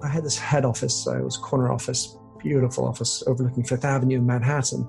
[0.00, 4.18] I had this head office, uh, it was corner office, beautiful office overlooking Fifth Avenue
[4.18, 4.88] in Manhattan.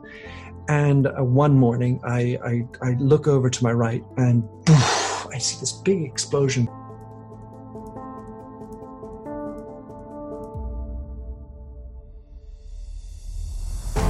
[0.68, 5.40] And uh, one morning, I, I, I, look over to my right and poof, I
[5.40, 6.70] see this big explosion.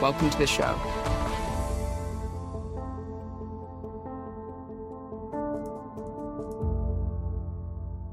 [0.00, 0.78] Welcome to the show.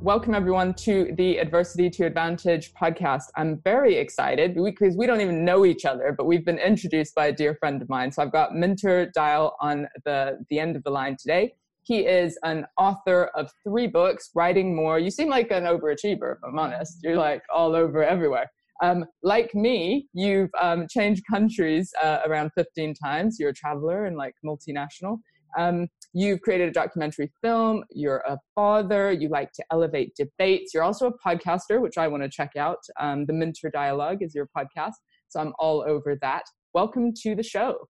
[0.01, 3.23] Welcome, everyone, to the Adversity to Advantage podcast.
[3.35, 7.27] I'm very excited because we don't even know each other, but we've been introduced by
[7.27, 8.13] a dear friend of mine.
[8.13, 11.53] So I've got Minter Dial on the, the end of the line today.
[11.81, 14.99] He is an author of three books, writing more.
[14.99, 16.99] You seem like an overachiever, if I'm honest.
[17.03, 18.49] You're like all over everywhere.
[18.83, 23.37] Um, like me, you've um, changed countries uh, around 15 times.
[23.39, 25.19] You're a traveler and like multinational.
[25.57, 27.85] Um, you've created a documentary film.
[27.91, 29.09] You're a father.
[29.13, 30.73] You like to elevate debates.
[30.73, 32.79] You're also a podcaster, which I want to check out.
[32.99, 34.95] Um, the Minter Dialogue is your podcast.
[35.29, 36.43] So I'm all over that.
[36.73, 37.87] Welcome to the show.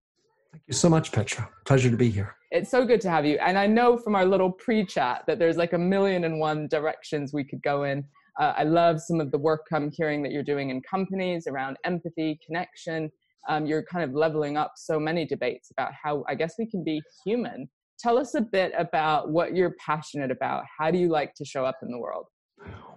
[0.52, 1.50] Thank you so much, Petra.
[1.67, 2.34] Pleasure to be here.
[2.50, 3.36] It's so good to have you.
[3.41, 6.67] And I know from our little pre chat that there's like a million and one
[6.69, 8.05] directions we could go in.
[8.39, 11.77] Uh, I love some of the work I'm hearing that you're doing in companies around
[11.84, 13.11] empathy, connection,
[13.48, 16.84] um, you're kind of leveling up so many debates about how I guess we can
[16.84, 17.69] be human.
[17.98, 20.64] Tell us a bit about what you're passionate about.
[20.78, 22.27] How do you like to show up in the world?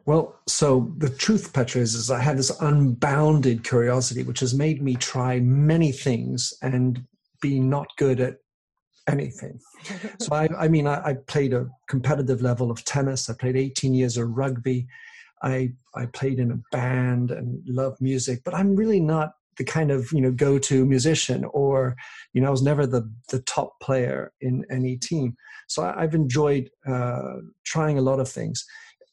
[0.06, 4.82] Well, so the truth, Petra, is, is I have this unbounded curiosity, which has made
[4.82, 7.04] me try many things and
[7.42, 8.38] be not good at
[9.08, 9.60] anything.
[10.20, 13.30] so I, I mean, I, I, played a competitive level of tennis.
[13.30, 14.88] I played 18 years of rugby.
[15.44, 19.92] I I played in a band and love music, but I'm really not the kind
[19.92, 21.96] of you know go-to musician or
[22.34, 25.36] you know i was never the the top player in any team.
[25.68, 27.36] So I, have enjoyed uh,
[27.66, 28.66] trying a lot of things.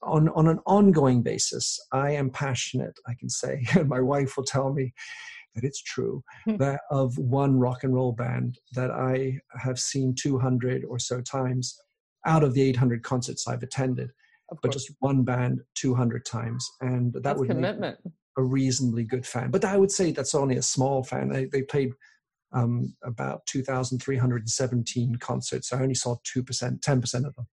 [0.02, 2.96] On on an ongoing basis i am passionate.
[3.08, 4.94] I can say and my wife will tell me
[5.54, 6.56] that it's true hmm.
[6.56, 11.76] that of one rock and roll band that i have seen 200 or so times
[12.26, 14.10] out of the 800 concerts i've attended
[14.62, 17.98] but just one band 200 times and that That's would commitment
[18.36, 19.50] a reasonably good fan.
[19.50, 21.28] But I would say that's only a small fan.
[21.28, 21.90] They, they played
[22.52, 25.68] um, about 2,317 concerts.
[25.68, 27.46] so I only saw 2%, 10% of them.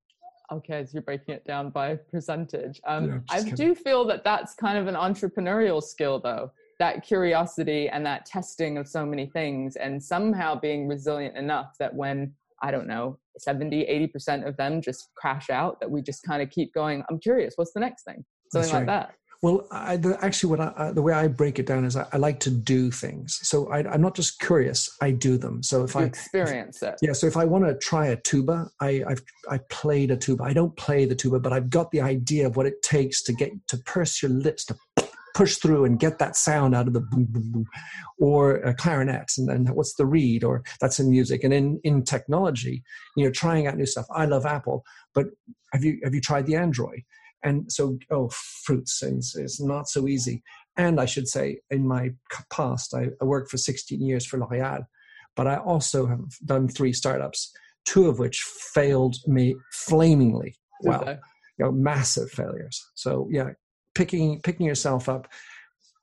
[0.51, 2.79] Okay, so you're breaking it down by percentage.
[2.85, 3.55] Um, yeah, I kidding.
[3.55, 8.77] do feel that that's kind of an entrepreneurial skill, though that curiosity and that testing
[8.77, 13.85] of so many things, and somehow being resilient enough that when I don't know, 70,
[14.15, 17.53] 80% of them just crash out, that we just kind of keep going, I'm curious,
[17.55, 18.23] what's the next thing?
[18.51, 19.15] Something like that.
[19.41, 22.07] Well, I, the, actually, what I, uh, the way I break it down is I,
[22.13, 23.39] I like to do things.
[23.43, 25.61] So I, am not just curious; I do them.
[25.61, 27.13] So if you I experience if, it, yeah.
[27.13, 30.43] So if I want to try a tuba, I I've I played a tuba.
[30.43, 33.33] I don't play the tuba, but I've got the idea of what it takes to
[33.33, 34.75] get to purse your lips to
[35.35, 37.65] push through and get that sound out of the boom boom boom,
[38.17, 42.03] or a clarinet, and then what's the reed, or that's in music, and in in
[42.03, 42.83] technology,
[43.15, 44.07] you know, trying out new stuff.
[44.09, 45.27] I love Apple, but
[45.73, 47.03] have you have you tried the Android?
[47.43, 50.41] And so, oh, fruits is, is not so easy.
[50.77, 52.09] And I should say, in my
[52.49, 54.87] past, I, I worked for 16 years for L'Oreal,
[55.35, 57.53] but I also have done three startups,
[57.85, 60.55] two of which failed me flamingly.
[60.81, 61.19] Well, okay.
[61.59, 62.83] you know, massive failures.
[62.95, 63.51] So yeah,
[63.95, 65.27] picking picking yourself up,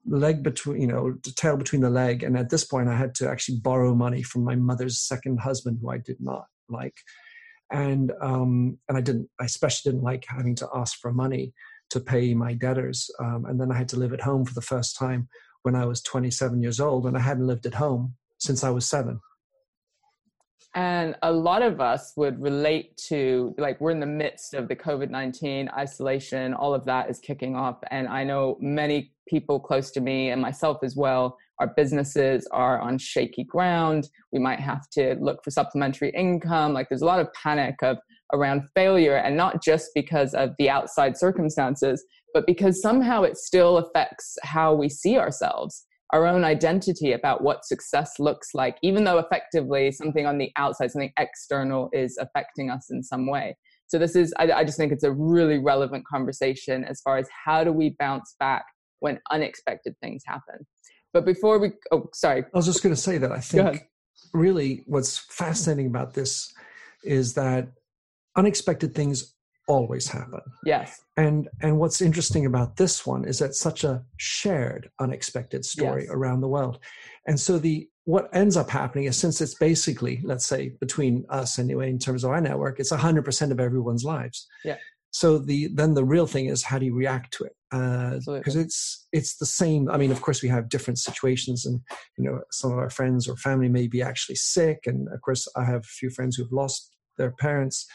[0.06, 3.14] leg between you know, the tail between the leg, and at this point, I had
[3.16, 6.96] to actually borrow money from my mother's second husband, who I did not like
[7.72, 9.28] and um, and I didn't.
[9.40, 11.52] I especially didn't like having to ask for money
[11.90, 13.10] to pay my debtors.
[13.18, 15.28] Um, and then I had to live at home for the first time
[15.62, 18.86] when I was 27 years old, and I hadn't lived at home since I was
[18.86, 19.20] seven.
[20.74, 24.76] And a lot of us would relate to, like, we're in the midst of the
[24.76, 27.78] COVID 19 isolation, all of that is kicking off.
[27.90, 31.36] And I know many people close to me and myself as well.
[31.58, 34.08] Our businesses are on shaky ground.
[34.32, 36.72] We might have to look for supplementary income.
[36.72, 37.98] Like there's a lot of panic of
[38.32, 42.04] around failure and not just because of the outside circumstances
[42.34, 47.64] but because somehow it still affects how we see ourselves our own identity about what
[47.64, 52.88] success looks like even though effectively something on the outside something external is affecting us
[52.90, 53.56] in some way
[53.92, 57.28] so this is I, I just think it's a really relevant conversation as far as
[57.44, 58.64] how do we bounce back
[59.02, 60.66] when unexpected things happen.
[61.12, 62.42] But before we, oh, sorry.
[62.42, 63.82] I was just going to say that I think
[64.32, 66.50] really what's fascinating about this
[67.04, 67.68] is that
[68.34, 69.34] unexpected things
[69.68, 70.40] always happen.
[70.64, 71.02] Yes.
[71.16, 76.10] And and what's interesting about this one is that such a shared unexpected story yes.
[76.12, 76.78] around the world.
[77.26, 81.58] And so the what ends up happening is since it's basically let's say between us
[81.58, 84.76] anyway in terms of our network it's 100% of everyone's lives yeah
[85.12, 88.60] so the then the real thing is how do you react to it because uh,
[88.60, 91.80] it's it's the same i mean of course we have different situations and
[92.18, 95.46] you know some of our friends or family may be actually sick and of course
[95.56, 97.86] i have a few friends who've lost their parents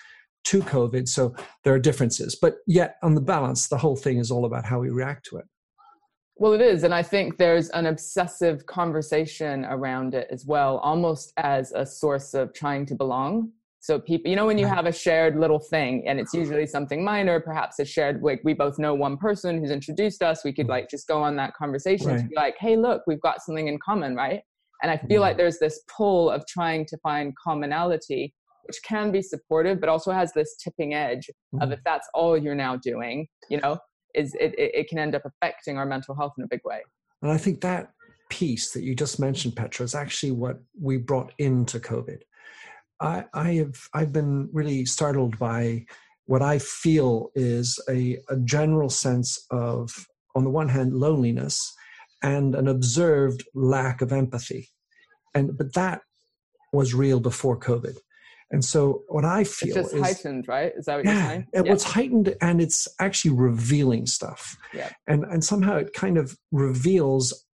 [0.48, 4.32] to covid so there are differences but yet on the balance the whole thing is
[4.32, 5.46] all about how we react to it
[6.40, 6.84] well, it is.
[6.84, 12.36] And I think there's an obsessive conversation around it as well, almost as a source
[12.36, 13.52] of trying to belong.
[13.80, 17.04] So people, you know, when you have a shared little thing and it's usually something
[17.04, 20.68] minor, perhaps a shared, like we both know one person who's introduced us, we could
[20.68, 22.20] like just go on that conversation right.
[22.20, 24.42] to be like, hey, look, we've got something in common, right?
[24.84, 25.38] And I feel like mm-hmm.
[25.40, 28.34] there's this pull of trying to find commonality,
[28.68, 31.72] which can be supportive, but also has this tipping edge of mm-hmm.
[31.72, 33.80] if that's all you're now doing, you know,
[34.14, 36.82] is it, it can end up affecting our mental health in a big way.
[37.22, 37.92] And I think that
[38.30, 42.20] piece that you just mentioned, Petra, is actually what we brought into COVID.
[43.00, 45.86] I, I have I've been really startled by
[46.26, 51.74] what I feel is a, a general sense of, on the one hand, loneliness
[52.24, 54.70] and an observed lack of empathy.
[55.34, 56.02] And but that
[56.74, 57.98] was real before COVID.
[58.52, 60.72] And so what I feel it's just is heightened, right?
[60.78, 61.48] Is that what yeah, you're saying?
[61.54, 64.56] It, yeah, it's heightened and it's actually revealing stuff.
[64.74, 64.90] Yeah.
[65.08, 67.46] And and somehow it kind of reveals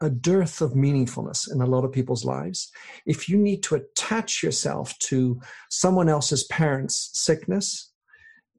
[0.00, 2.70] a dearth of meaningfulness in a lot of people's lives.
[3.06, 5.40] If you need to attach yourself to
[5.70, 7.92] someone else's parents' sickness,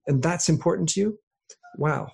[0.07, 1.19] and that's important to you,
[1.77, 2.09] wow.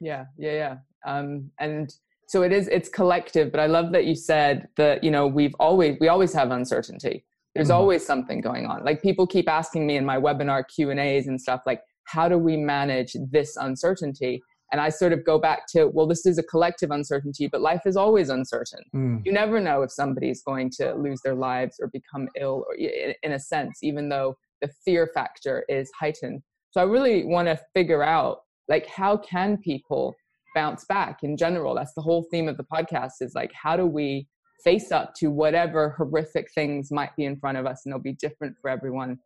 [0.00, 0.76] Yeah, yeah, yeah.
[1.06, 1.92] Um, and
[2.30, 5.54] so it is it's collective but i love that you said that you know we've
[5.58, 7.24] always we always have uncertainty.
[7.56, 7.78] There's mm-hmm.
[7.78, 8.84] always something going on.
[8.84, 12.28] Like people keep asking me in my webinar q and a's and stuff like how
[12.28, 14.40] do we manage this uncertainty?
[14.70, 17.82] And i sort of go back to well this is a collective uncertainty but life
[17.84, 18.84] is always uncertain.
[18.94, 19.26] Mm.
[19.26, 23.32] you never know if somebody's going to lose their lives or become ill or in
[23.32, 26.42] a sense even though the fear factor is heightened.
[26.70, 30.14] So i really want to figure out like how can people
[30.54, 31.74] bounce back in general.
[31.74, 34.26] That's the whole theme of the podcast is like how do we
[34.62, 38.12] face up to whatever horrific things might be in front of us and they'll be
[38.14, 39.18] different for everyone.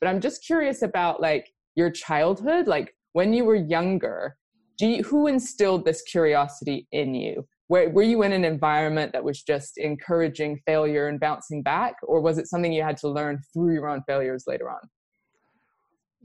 [0.00, 2.66] But i'm just curious about like your childhood.
[2.66, 4.36] Like when you were younger
[4.78, 7.46] do you, who instilled this curiosity in you?
[7.68, 12.20] Where, were you in an environment that was just encouraging failure and bouncing back or
[12.20, 14.80] was it something you had to learn through your own failures later on?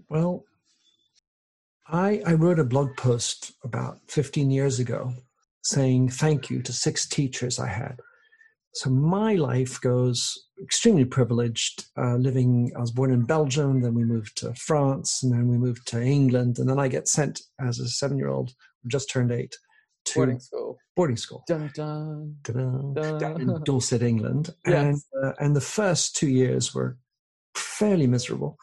[0.09, 0.43] Well
[1.89, 5.13] I, I wrote a blog post about 15 years ago
[5.63, 7.99] saying thank you to six teachers I had.
[8.73, 11.85] So my life goes extremely privileged.
[11.97, 15.57] Uh, living, I was born in Belgium, then we moved to France, and then we
[15.57, 18.53] moved to England, and then I get sent as a seven-year-old
[18.85, 19.55] just turned eight
[20.05, 20.77] to boarding school.
[20.95, 21.43] Boarding school.
[21.47, 22.93] Dun, dun, dun.
[22.93, 24.75] Down in Dorset, England, yes.
[24.75, 26.97] and uh, and the first two years were
[27.55, 28.57] fairly miserable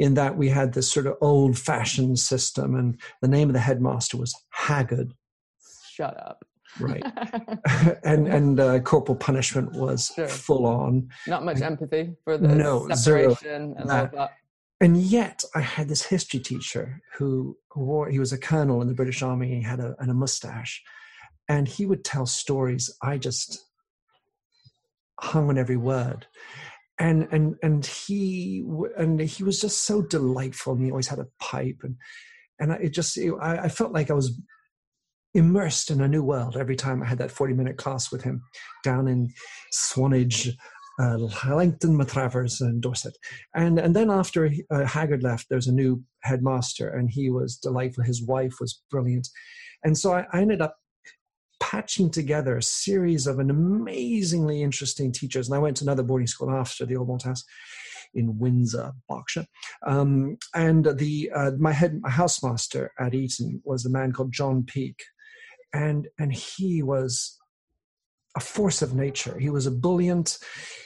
[0.00, 3.60] in that we had this sort of old fashioned system, and the name of the
[3.60, 5.12] headmaster was Haggard.
[5.90, 6.42] Shut up.
[6.80, 7.04] Right.
[8.04, 10.26] and and uh, corporal punishment was sure.
[10.26, 11.10] full on.
[11.26, 14.30] Not much empathy for the no, separation and all that.
[14.82, 18.94] And yet, I had this history teacher who wore, he was a colonel in the
[18.94, 19.54] British Army.
[19.56, 20.82] He had a, and a mustache.
[21.50, 22.90] And he would tell stories.
[23.02, 23.66] I just
[25.20, 26.26] hung on every word
[27.00, 28.62] and and and he
[28.96, 31.96] and he was just so delightful and he always had a pipe and
[32.60, 34.38] and it just I, I felt like I was
[35.34, 38.42] immersed in a new world every time I had that 40 minute class with him
[38.84, 39.28] down in
[39.72, 40.50] Swanage,
[41.00, 41.16] uh,
[41.48, 43.16] Langton Matravers and Dorset.
[43.54, 48.04] And, and then after uh, Haggard left, there's a new headmaster and he was delightful.
[48.04, 49.28] His wife was brilliant.
[49.84, 50.76] And so I, I ended up
[51.70, 55.48] patching together a series of an amazingly interesting teachers.
[55.48, 57.42] And I went to another boarding school after the Old Malthouse
[58.14, 59.46] in Windsor, Berkshire.
[59.86, 64.64] Um, and the uh, my head my housemaster at Eton was a man called John
[64.64, 65.04] Peake,
[65.72, 67.38] and and he was
[68.36, 69.38] a force of nature.
[69.38, 70.38] He was a ebullient.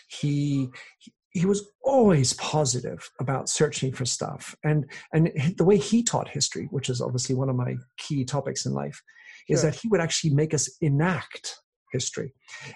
[0.09, 6.01] He, he he was always positive about searching for stuff and and the way he
[6.01, 9.03] taught history which is obviously one of my key topics in life
[9.49, 11.61] is that he would actually make us enact
[11.93, 12.33] history.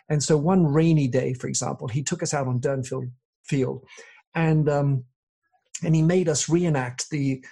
[0.08, 3.10] And so one rainy day, for example, he took us out on Durnfield
[3.44, 3.84] Field
[4.34, 5.04] and um,
[5.82, 7.44] and he made us reenact the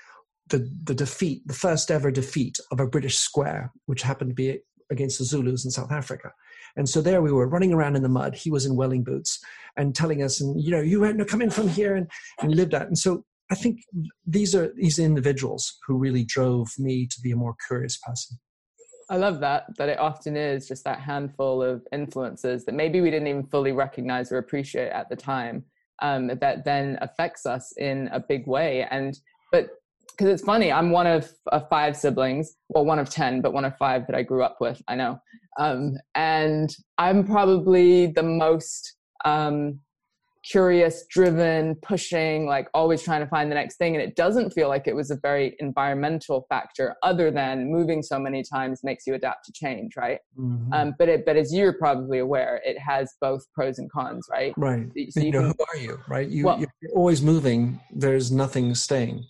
[0.49, 4.61] the the defeat, the first ever defeat of a British square, which happened to be
[4.91, 6.33] against the Zulus in South Africa.
[6.77, 8.35] And so there we were running around in the mud.
[8.35, 9.41] He was in welling boots
[9.77, 12.09] and telling us, and you know, you had to come in from here and,
[12.41, 12.87] and lived that.
[12.87, 13.81] And so I think
[14.27, 18.39] these are these individuals who really drove me to be a more curious person.
[19.09, 23.11] I love that, that it often is just that handful of influences that maybe we
[23.11, 25.65] didn't even fully recognize or appreciate at the time
[26.03, 28.87] um, that then affects us in a big way.
[28.91, 29.19] And,
[29.53, 29.69] but
[30.11, 33.65] because it's funny, I'm one of, of, five siblings, well, one of 10, but one
[33.65, 35.21] of five that I grew up with, I know.
[35.59, 39.81] Um, and I'm probably the most um,
[40.51, 43.97] curious, driven, pushing, like always trying to find the next thing.
[43.97, 48.19] And it doesn't feel like it was a very environmental factor, other than moving so
[48.19, 50.21] many times makes you adapt to change, right?
[50.39, 50.73] Mm-hmm.
[50.73, 54.55] Um, but it, but as you're probably aware, it has both pros and cons, right?
[54.57, 54.89] Right.
[55.11, 56.29] So you, you know, can, who are you, right?
[56.29, 57.81] You, well, you're always moving.
[57.91, 59.25] There's nothing staying.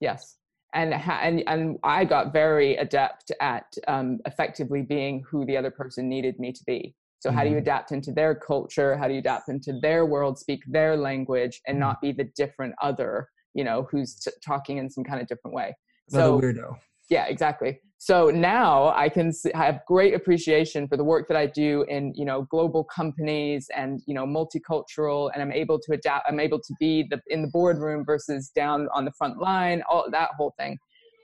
[0.00, 0.36] Yes.
[0.74, 6.08] And, and and I got very adept at um, effectively being who the other person
[6.08, 6.94] needed me to be.
[7.22, 7.62] So how do you mm-hmm.
[7.62, 8.96] adapt into their culture?
[8.96, 12.74] How do you adapt into their world, speak their language, and not be the different
[12.82, 15.72] other, you know, who's t- talking in some kind of different way?
[16.08, 16.76] So weirdo.
[17.10, 17.80] Yeah, exactly.
[17.98, 21.84] So now I can see, I have great appreciation for the work that I do
[21.88, 26.26] in, you know, global companies and you know, multicultural, and I'm able to adapt.
[26.28, 30.10] I'm able to be the in the boardroom versus down on the front line, all
[30.10, 30.76] that whole thing.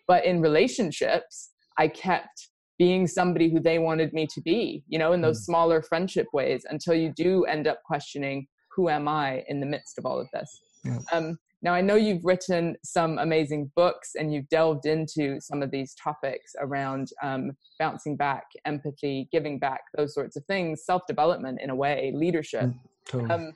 [0.07, 5.12] But in relationships, I kept being somebody who they wanted me to be, you know,
[5.12, 5.44] in those mm.
[5.44, 9.99] smaller friendship ways until you do end up questioning who am I in the midst
[9.99, 10.61] of all of this.
[10.85, 10.99] Yeah.
[11.11, 15.73] Um, now, I know you've written some amazing books and you've delved into some of
[15.73, 21.58] these topics around um, bouncing back, empathy, giving back, those sorts of things, self development
[21.61, 22.62] in a way, leadership.
[22.62, 23.30] Mm, totally.
[23.30, 23.52] um,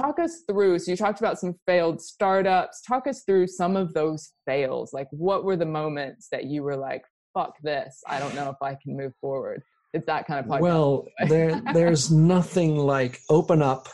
[0.00, 3.94] talk us through so you talked about some failed startups talk us through some of
[3.94, 7.02] those fails like what were the moments that you were like
[7.34, 8.02] fuck this.
[8.06, 9.62] I don't know if I can move forward.
[9.92, 10.60] It's that kind of podcast.
[10.60, 13.88] Well, there, there's nothing like open up.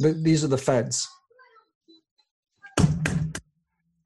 [0.00, 1.08] But these are the feds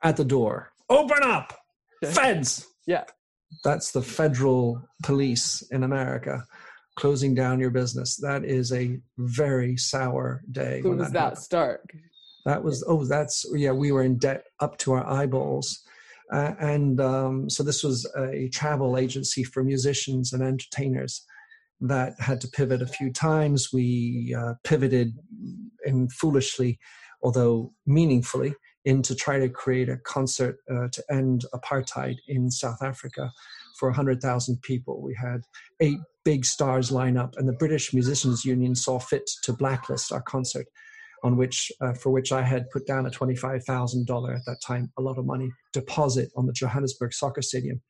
[0.03, 0.73] at the door.
[0.91, 1.55] Open up,
[2.05, 2.67] feds.
[2.87, 3.05] Yeah,
[3.65, 6.45] that's the federal police in America
[6.99, 8.17] closing down your business.
[8.17, 10.81] That is a very sour day.
[10.83, 11.89] Who was that, that start?
[12.45, 13.73] That was oh, that's yeah.
[13.73, 15.85] We were in debt up to our eyeballs
[16.33, 21.25] uh, and um, so this was a travel agency for musicians and entertainers
[21.81, 23.71] that had to pivot a few times.
[23.73, 25.15] We uh, pivoted
[25.85, 26.79] in foolishly,
[27.23, 28.55] although meaningfully,
[28.85, 33.33] in to try to create a concert uh, to end apartheid in South Africa
[33.79, 35.01] for 100,000 people.
[35.01, 35.43] We had
[35.81, 40.23] eight big stars line up, and the British Musicians Union saw fit to blacklist our
[40.23, 40.67] concert
[41.23, 44.61] on which uh, for which I had put down a twenty-five thousand dollar at that
[44.67, 47.81] time, a lot of money deposit on the Johannesburg Soccer Stadium,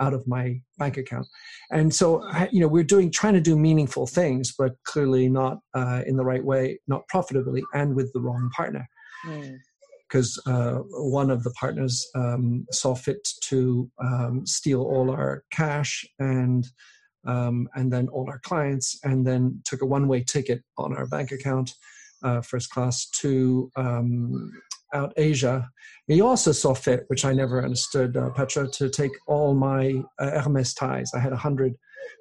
[0.00, 1.26] out of my bank account,
[1.70, 6.02] and so you know we're doing trying to do meaningful things, but clearly not uh,
[6.06, 8.86] in the right way, not profitably, and with the wrong partner.
[10.08, 10.52] Because mm.
[10.52, 16.66] uh, one of the partners um, saw fit to um, steal all our cash and
[17.26, 21.32] um, and then all our clients, and then took a one-way ticket on our bank
[21.32, 21.72] account
[22.22, 24.52] uh, first class to um,
[24.94, 25.68] out Asia.
[26.06, 30.40] He also saw fit, which I never understood, uh, Petra, to take all my uh,
[30.40, 31.10] Hermes ties.
[31.14, 31.74] I had a hundred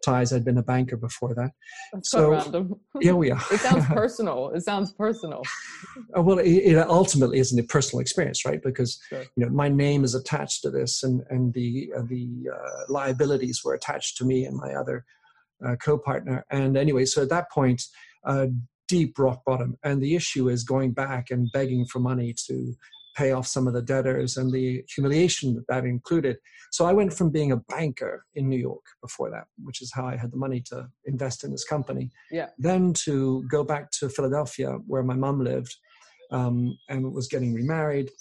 [0.03, 0.33] ties.
[0.33, 1.51] I'd been a banker before that.
[1.93, 2.75] That's so, random.
[3.01, 3.41] Yeah, we are.
[3.51, 4.49] it sounds personal.
[4.49, 5.43] It sounds personal.
[6.17, 8.61] Uh, well, it, it, ultimately isn't a personal experience, right?
[8.63, 9.23] Because sure.
[9.35, 13.61] you know my name is attached to this, and and the uh, the uh, liabilities
[13.63, 15.05] were attached to me and my other
[15.65, 16.45] uh, co-partner.
[16.49, 17.83] And anyway, so at that point,
[18.25, 18.47] uh,
[18.87, 19.77] deep rock bottom.
[19.83, 22.73] And the issue is going back and begging for money to
[23.15, 26.37] pay off some of the debtors and the humiliation that that included.
[26.71, 30.05] So I went from being a banker in New York before that, which is how
[30.05, 32.47] I had the money to invest in this company, yeah.
[32.57, 35.73] then to go back to Philadelphia where my mom lived
[36.31, 38.11] um, and was getting remarried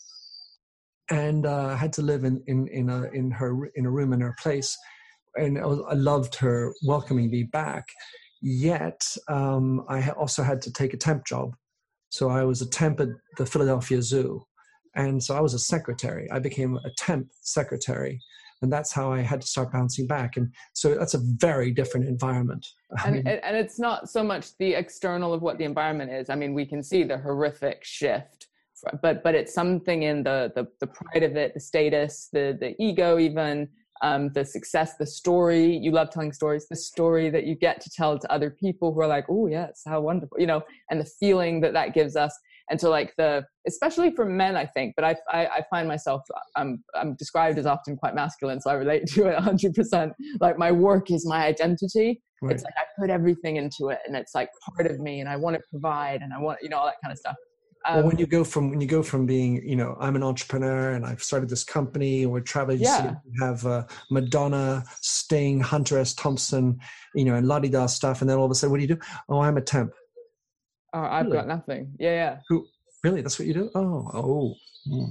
[1.11, 4.21] and uh, had to live in, in, in, a, in, her, in a room in
[4.21, 4.77] her place.
[5.37, 7.89] And I, I loved her welcoming me back
[8.47, 11.57] Yet, um, I also had to take a temp job.
[12.11, 13.09] So I was a temp at
[13.39, 14.45] the Philadelphia Zoo.
[14.95, 16.31] And so I was a secretary.
[16.31, 18.21] I became a temp secretary.
[18.61, 20.37] And that's how I had to start bouncing back.
[20.37, 22.67] And so that's a very different environment.
[23.05, 26.29] And, mean, and it's not so much the external of what the environment is.
[26.29, 28.49] I mean, we can see the horrific shift
[29.01, 32.75] but but it's something in the, the the pride of it the status the the
[32.83, 33.69] ego even
[34.03, 35.77] um, the success, the story.
[35.77, 39.01] You love telling stories, the story that you get to tell to other people who
[39.01, 42.37] are like, oh, yes, how wonderful, you know, and the feeling that that gives us.
[42.71, 46.23] and so like the especially for men i think but i i, I find myself
[46.57, 50.73] i'm i'm described as often quite masculine so i relate to it 100% like my
[50.73, 52.55] work is my identity right.
[52.55, 55.37] it's like i put everything into it and it's like part of me and i
[55.37, 57.37] want to provide and i want you know all that kind of stuff
[57.87, 60.23] um, well, when you go from when you go from being, you know, I'm an
[60.23, 62.79] entrepreneur and I've started this company, we're traveling.
[62.81, 63.17] Yeah.
[63.25, 66.15] You have uh, Madonna, Sting, Hunter S.
[66.15, 66.81] Thompson,
[67.15, 68.95] you know, and la da stuff, and then all of a sudden, what do you
[68.95, 69.01] do?
[69.29, 69.93] Oh, I'm a temp.
[70.95, 71.37] Oh, I've really?
[71.37, 71.93] got nothing.
[71.99, 72.39] Yeah, yeah.
[72.49, 72.67] Who
[73.03, 73.21] really?
[73.21, 73.71] That's what you do?
[73.75, 74.55] Oh, oh.
[74.89, 75.11] Mm.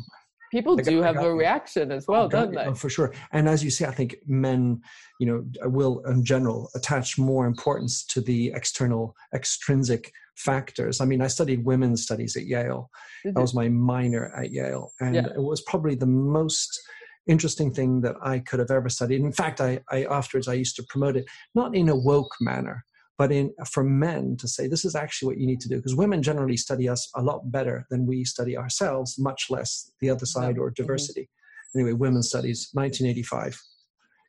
[0.54, 2.66] People do have a reaction as well, don't they?
[2.66, 3.12] Oh, for sure.
[3.32, 4.84] And as you say, I think men,
[5.20, 11.02] you know, will in general attach more importance to the external, extrinsic factors.
[11.02, 12.90] I mean, I studied women's studies at Yale.
[13.26, 13.34] Mm-hmm.
[13.34, 15.28] That was my minor at Yale, and yeah.
[15.28, 16.80] it was probably the most
[17.28, 19.22] interesting thing that I could have ever studied.
[19.22, 21.26] In fact, I, I afterwards I used to promote it
[21.56, 22.86] not in a woke manner,
[23.18, 25.96] but in for men to say this is actually what you need to do because
[25.96, 30.26] women generally study us a lot better than we study ourselves, much less the other
[30.26, 30.82] side or mm-hmm.
[30.82, 31.22] diversity.
[31.22, 31.80] Mm-hmm.
[31.80, 33.60] Anyway, women's studies, 1985,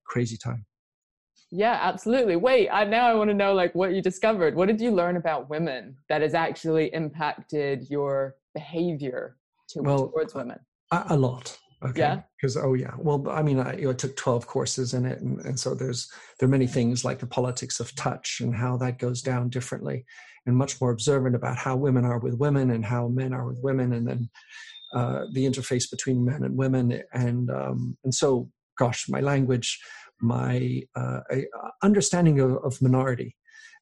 [0.07, 0.65] crazy time.
[1.57, 2.35] Yeah, absolutely.
[2.35, 4.57] Wait, I, now I want to know like what you discovered.
[4.57, 9.37] What did you learn about women that has actually impacted your behavior
[9.69, 10.59] to, well, towards women?
[10.91, 11.57] A, a lot.
[11.85, 12.01] Okay.
[12.01, 12.23] Yeah.
[12.37, 12.95] Because oh yeah.
[12.99, 15.77] Well, I mean, I, you know, I took twelve courses in it, and, and so
[15.77, 19.49] there's there are many things like the politics of touch and how that goes down
[19.49, 20.05] differently,
[20.47, 23.61] and much more observant about how women are with women and how men are with
[23.63, 24.29] women, and then
[24.93, 29.79] uh, the interface between men and women, and um, and so gosh, my language
[30.21, 31.21] my uh,
[31.83, 33.37] understanding of, of minority.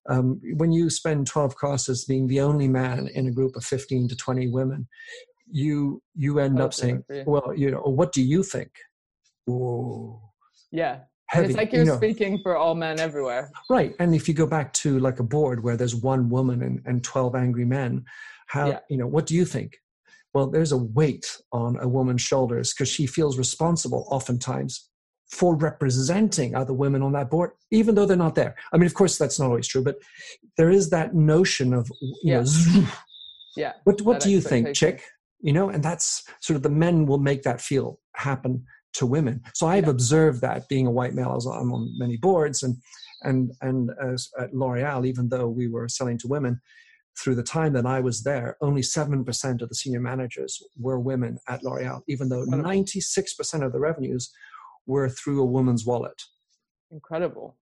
[0.09, 4.09] Um, when you spend 12 courses being the only man in a group of 15
[4.09, 4.89] to 20 women,
[5.51, 8.71] you you end up saying, well, you know, what do you think?
[9.45, 10.21] Whoa.
[10.71, 11.01] Yeah.
[11.29, 11.97] Heavy, it's like you're you know.
[11.97, 13.51] speaking for all men everywhere.
[13.71, 13.95] Right.
[13.99, 17.03] And if you go back to like a board where there's one woman and, and
[17.03, 18.05] 12 angry men,
[18.49, 18.79] how, yeah.
[18.91, 19.79] you know, what do you think?
[20.35, 24.91] Well, there's a weight on a woman's shoulders because she feels responsible oftentimes
[25.33, 28.55] for representing other women on that board, even though they're not there.
[28.73, 29.97] I mean, of course, that's not always true, but
[30.59, 32.41] there is that notion of, you yeah.
[32.41, 32.87] know,
[33.57, 33.73] yeah.
[33.85, 35.03] What, what do you think, chick?
[35.41, 39.41] You know, and that's sort of the men will make that feel happen to women.
[39.55, 39.91] So I've yeah.
[39.91, 42.77] observed that being a white male, I'm on many boards and,
[43.23, 46.61] and, and as at L'Oreal, even though we were selling to women,
[47.19, 51.39] through the time that I was there, only 7% of the senior managers were women
[51.49, 54.31] at L'Oreal, even though 96% of the revenues
[54.87, 56.21] were through a woman's wallet.
[56.91, 57.57] Incredible.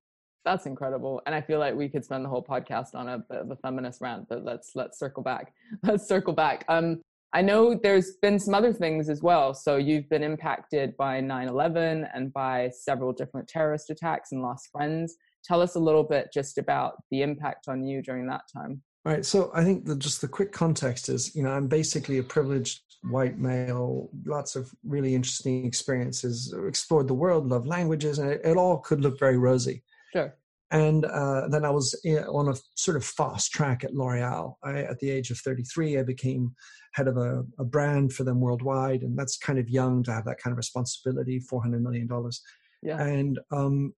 [0.44, 1.20] That's incredible.
[1.26, 3.56] And I feel like we could spend the whole podcast on a bit of a
[3.56, 5.52] feminist rant, but let's let's circle back.
[5.82, 6.64] Let's circle back.
[6.68, 7.02] Um,
[7.32, 9.54] I know there's been some other things as well.
[9.54, 15.16] So you've been impacted by 9/11 and by several different terrorist attacks and lost friends.
[15.44, 18.82] Tell us a little bit just about the impact on you during that time.
[19.06, 19.24] All right.
[19.24, 22.80] So I think that just the quick context is, you know, I'm basically a privileged
[23.02, 28.56] white male, lots of really interesting experiences, explored the world, loved languages, and it, it
[28.56, 29.82] all could look very rosy.
[30.12, 30.34] Sure.
[30.72, 34.54] And uh, then I was on a sort of fast track at L'Oreal.
[34.62, 36.54] I, at the age of 33, I became
[36.92, 40.24] head of a, a, brand for them worldwide, and that's kind of young to have
[40.26, 41.40] that kind of responsibility.
[41.40, 42.40] 400 million dollars.
[42.82, 43.02] Yeah.
[43.02, 43.94] And um,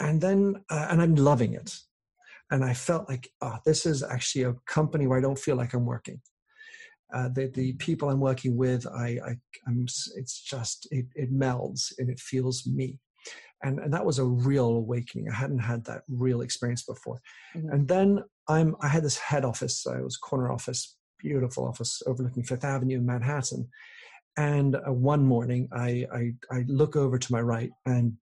[0.00, 1.76] and then uh, and I'm loving it,
[2.50, 5.74] and I felt like, oh, this is actually a company where I don't feel like
[5.74, 6.20] I'm working
[7.12, 9.36] uh, the the people I'm working with, I, I
[9.68, 12.98] am it's just it, it melds and it feels me,
[13.62, 15.28] and and that was a real awakening.
[15.30, 17.20] I hadn't had that real experience before,
[17.56, 17.70] mm-hmm.
[17.70, 19.86] and then I'm I had this head office.
[19.86, 23.68] I was corner office, beautiful office overlooking Fifth Avenue in Manhattan,
[24.36, 28.14] and uh, one morning I, I I look over to my right and.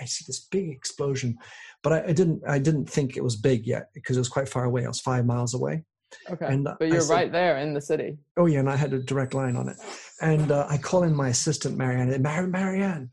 [0.00, 1.36] I see this big explosion,
[1.82, 2.42] but I, I didn't.
[2.48, 4.84] I didn't think it was big yet because it was quite far away.
[4.84, 5.84] I was five miles away,
[6.30, 6.46] Okay.
[6.46, 8.18] And but you're said, right there in the city.
[8.36, 9.76] Oh yeah, and I had a direct line on it.
[10.20, 13.10] And uh, I call in my assistant Marianne, Mar- Marianne,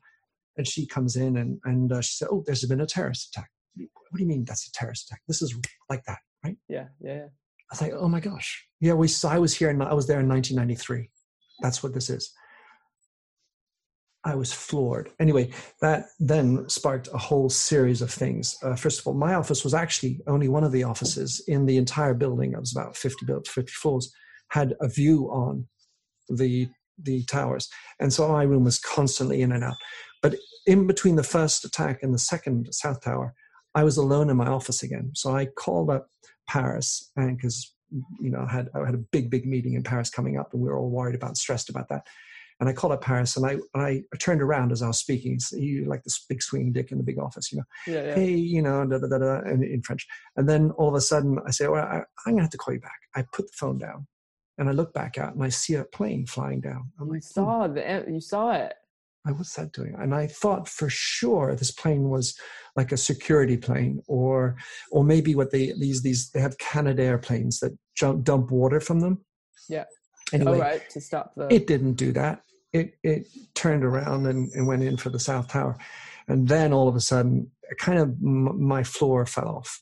[0.57, 3.49] and she comes in and and uh, she said, "Oh, there's been a terrorist attack."
[3.75, 5.21] What do you mean that's a terrorist attack?
[5.27, 5.55] This is
[5.89, 6.57] like that, right?
[6.67, 7.15] Yeah, yeah.
[7.15, 7.25] yeah.
[7.25, 10.19] I was like, "Oh my gosh, yeah." We I was here and I was there
[10.19, 11.09] in 1993.
[11.61, 12.31] That's what this is.
[14.23, 15.09] I was floored.
[15.19, 18.55] Anyway, that then sparked a whole series of things.
[18.61, 21.77] Uh, first of all, my office was actually only one of the offices in the
[21.77, 22.53] entire building.
[22.53, 24.13] It was about 50, built, 50 floors,
[24.49, 25.67] had a view on
[26.29, 26.69] the
[27.03, 27.67] the towers,
[27.99, 29.77] and so my room was constantly in and out.
[30.21, 30.35] But
[30.67, 33.33] in between the first attack and the second South Tower,
[33.73, 35.11] I was alone in my office again.
[35.15, 36.09] So I called up
[36.47, 37.73] Paris, and because
[38.19, 40.61] you know I had I had a big big meeting in Paris coming up, and
[40.61, 42.05] we were all worried about stressed about that.
[42.61, 45.39] And I called up Paris and I, I turned around as I was speaking.
[45.39, 48.15] So you like this big swinging dick in the big office, you know, yeah, yeah.
[48.15, 50.07] hey, you know, da, da, da, da, in, in French.
[50.37, 52.57] And then all of a sudden I say, well, I, I'm going to have to
[52.57, 52.99] call you back.
[53.15, 54.07] I put the phone down
[54.59, 56.91] and I look back out and I see a plane flying down.
[56.99, 57.73] I'm You like, saw hmm.
[57.73, 58.73] the you saw it.
[59.25, 59.95] I what's that doing?
[59.99, 62.35] And I thought for sure this plane was
[62.75, 64.55] like a security plane, or
[64.91, 68.99] or maybe what they these these they have Canadair planes that jump, dump water from
[68.99, 69.23] them.
[69.69, 69.85] Yeah.
[70.33, 72.41] Anyway, oh right, to stop the it didn't do that.
[72.73, 75.77] It it turned around and, and went in for the South Tower,
[76.27, 79.81] and then all of a sudden, kind of m- my floor fell off.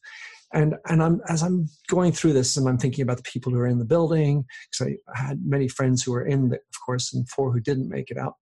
[0.54, 3.60] And and I'm as I'm going through this, and I'm thinking about the people who
[3.60, 7.14] are in the building because I had many friends who were in, the, of course,
[7.14, 8.34] and four who didn't make it out.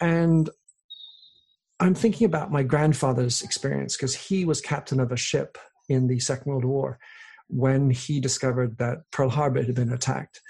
[0.00, 0.48] And
[1.80, 6.20] I'm thinking about my grandfather's experience because he was captain of a ship in the
[6.20, 7.00] Second World War
[7.48, 10.40] when he discovered that Pearl Harbor had been attacked.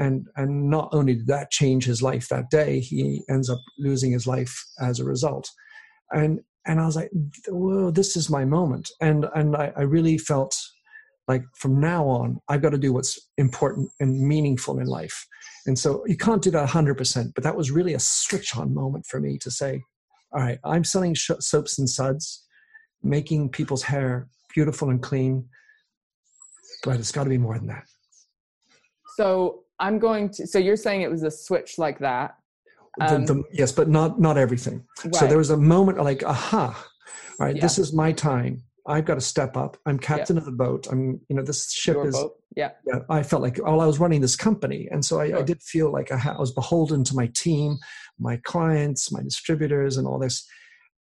[0.00, 4.10] And, and not only did that change his life that day, he ends up losing
[4.10, 5.48] his life as a result.
[6.10, 7.10] And, and I was like,
[7.48, 8.90] whoa, this is my moment.
[9.00, 10.56] And, and I, I really felt
[11.28, 15.26] like from now on, I've got to do what's important and meaningful in life.
[15.66, 19.04] And so you can't do that 100%, but that was really a switch on moment
[19.06, 19.82] for me to say,
[20.32, 22.46] all right, I'm selling soaps and suds,
[23.02, 25.48] making people's hair beautiful and clean,
[26.84, 27.84] but it's got to be more than that.
[29.16, 30.46] So I'm going to.
[30.46, 32.36] So you're saying it was a switch like that.
[33.00, 34.84] Um, the, the, yes, but not not everything.
[35.04, 35.14] Right.
[35.14, 36.86] So there was a moment like, aha,
[37.40, 37.62] all right, yeah.
[37.62, 38.62] this is my time.
[38.86, 39.76] I've got to step up.
[39.86, 40.40] I'm captain yeah.
[40.40, 40.88] of the boat.
[40.90, 42.16] I'm, you know, this ship Your is.
[42.16, 42.34] Boat.
[42.56, 42.70] Yeah.
[42.86, 43.00] yeah.
[43.08, 45.38] I felt like, well, I was running this company, and so I, sure.
[45.38, 47.78] I did feel like I, ha- I was beholden to my team,
[48.18, 50.46] my clients, my distributors, and all this.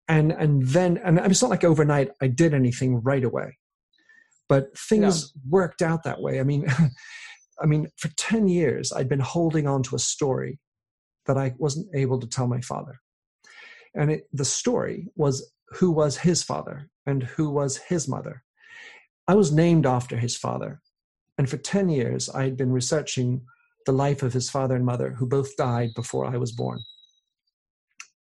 [0.07, 3.57] And and then, and it's not like overnight I did anything right away,
[4.47, 5.41] but things no.
[5.49, 6.39] worked out that way.
[6.39, 6.65] I mean,
[7.61, 10.59] I mean, for ten years I'd been holding on to a story
[11.25, 12.99] that I wasn't able to tell my father,
[13.95, 18.43] and it, the story was who was his father and who was his mother.
[19.27, 20.81] I was named after his father,
[21.37, 23.41] and for 10 years I had been researching
[23.85, 26.79] the life of his father and mother, who both died before I was born.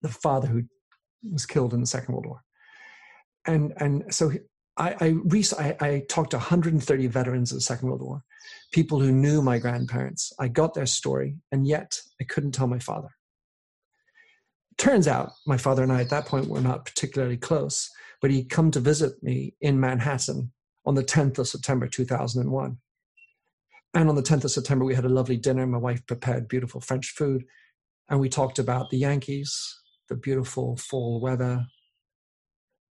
[0.02, 0.62] The father who
[1.32, 2.40] was killed in the Second World War.
[3.46, 4.32] And, and so
[4.78, 8.22] I, I, I, I talked to 130 veterans of the Second World War,
[8.72, 10.32] people who knew my grandparents.
[10.38, 13.10] I got their story, and yet I couldn't tell my father
[14.78, 17.90] turns out my father and I at that point were not particularly close,
[18.22, 20.52] but he'd come to visit me in Manhattan
[20.86, 22.78] on the 10th of September 2001.
[23.94, 25.66] And on the 10th of September, we had a lovely dinner.
[25.66, 27.44] My wife prepared beautiful French food.
[28.08, 31.66] And we talked about the Yankees, the beautiful fall weather,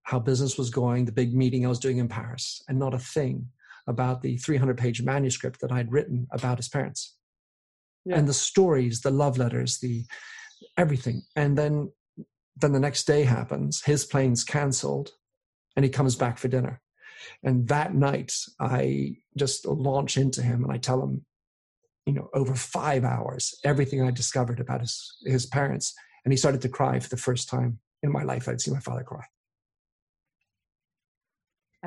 [0.08, 3.00] how business was going, the big meeting I was doing in Paris, and not a
[3.00, 3.50] thing
[3.88, 7.18] about the 300 page manuscript that I'd written about his parents.
[8.06, 8.18] Yeah.
[8.18, 10.06] And the stories, the love letters, the
[10.78, 11.24] everything.
[11.36, 11.92] And then
[12.56, 15.12] then the next day happens, his plane's canceled,
[15.76, 16.82] and he comes back for dinner.
[17.44, 21.26] And that night, I just launch into him and I tell him,
[22.06, 25.94] you know, over five hours, everything I discovered about his, his parents.
[26.24, 28.48] And he started to cry for the first time in my life.
[28.48, 29.26] I'd seen my father cry.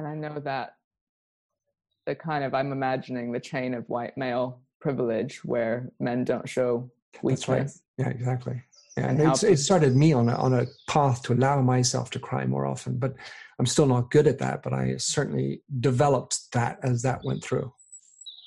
[0.00, 0.76] And I know that
[2.06, 6.90] the kind of, I'm imagining the chain of white male privilege where men don't show
[7.22, 7.44] weakness.
[7.44, 7.48] That's
[7.98, 8.06] right.
[8.06, 8.62] Yeah, exactly.
[8.96, 12.18] Yeah, and it, it started me on a, on a path to allow myself to
[12.18, 13.14] cry more often, but
[13.58, 14.62] I'm still not good at that.
[14.62, 17.70] But I certainly developed that as that went through.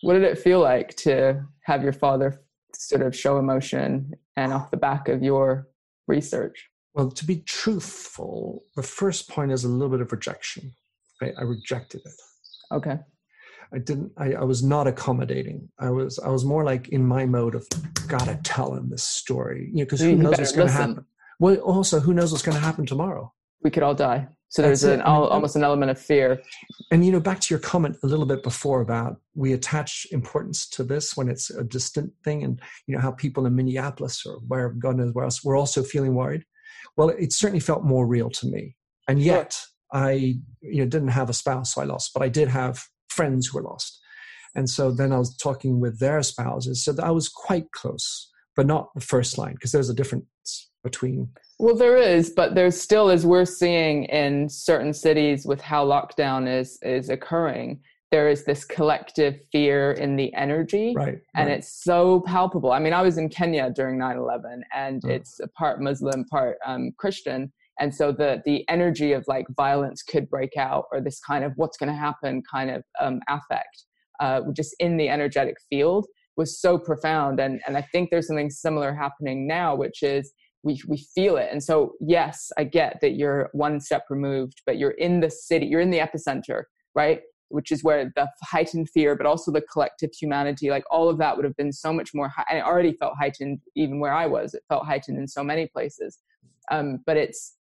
[0.02, 2.42] What did it feel like to have your father
[2.74, 5.68] sort of show emotion and off the back of your
[6.08, 6.68] research?
[6.96, 10.74] Well, to be truthful, the first point is a little bit of rejection.
[11.24, 11.34] Right?
[11.38, 12.14] I rejected it.
[12.74, 13.00] Okay.
[13.74, 14.12] I didn't.
[14.18, 15.70] I, I, was not accommodating.
[15.80, 16.20] I was.
[16.20, 17.68] I was more like in my mode of,
[18.08, 19.70] gotta tell him this story.
[19.72, 21.06] You know, because who knows what's going to happen.
[21.40, 23.34] Well, also, who knows what's going to happen tomorrow?
[23.64, 24.28] We could all die.
[24.50, 26.40] So there's an, almost an element of fear.
[26.92, 30.70] And you know, back to your comment a little bit before about we attach importance
[30.70, 34.36] to this when it's a distant thing, and you know how people in Minneapolis or
[34.48, 36.44] where God knows where else were also feeling worried.
[36.96, 38.76] Well, it certainly felt more real to me,
[39.08, 39.60] and yet
[39.94, 40.12] I
[40.62, 43.60] you know didn't have a spouse, so I lost, but I did have friends who
[43.60, 44.00] were lost.
[44.56, 46.84] And so then I was talking with their spouses.
[46.84, 51.30] So I was quite close, but not the first line, because there's a difference between.
[51.60, 56.48] Well, there is, but there's still, as we're seeing in certain cities with how lockdown
[56.48, 57.80] is is occurring,
[58.14, 61.58] there is this collective fear in the energy right, and right.
[61.58, 65.10] it's so palpable i mean i was in kenya during 9-11 and mm.
[65.10, 70.04] it's a part muslim part um, christian and so the the energy of like violence
[70.04, 73.86] could break out or this kind of what's going to happen kind of um, affect
[74.20, 76.06] uh, just in the energetic field
[76.38, 80.34] was so profound and and i think there's something similar happening now which is
[80.64, 84.78] we we feel it and so yes i get that you're one step removed but
[84.78, 86.64] you're in the city you're in the epicenter
[86.96, 87.22] right
[87.54, 91.36] which is where the heightened fear, but also the collective humanity, like all of that
[91.36, 92.34] would have been so much more.
[92.52, 94.56] It already felt heightened even where I was.
[94.56, 96.18] It felt heightened in so many places.
[96.72, 97.56] Um, but it's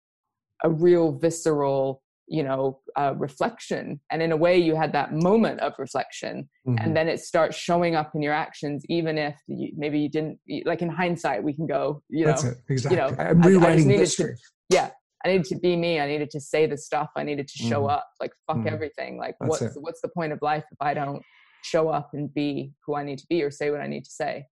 [0.63, 4.01] a real visceral, you know, uh, reflection.
[4.11, 6.79] And in a way, you had that moment of reflection, mm-hmm.
[6.79, 10.39] and then it starts showing up in your actions, even if you, maybe you didn't.
[10.65, 12.33] Like in hindsight, we can go, you know,
[12.69, 12.91] exactly.
[12.91, 14.35] You know, I'm rewriting I, I history.
[14.35, 14.91] To, yeah,
[15.25, 16.01] I needed to be me.
[16.01, 17.11] I needed to say the stuff.
[17.17, 17.93] I needed to show mm.
[17.93, 18.09] up.
[18.21, 18.73] Like fuck mm.
[18.73, 19.19] everything.
[19.19, 19.83] Like That's what's it.
[19.83, 21.23] what's the point of life if I don't
[21.63, 24.11] show up and be who I need to be or say what I need to
[24.11, 24.47] say?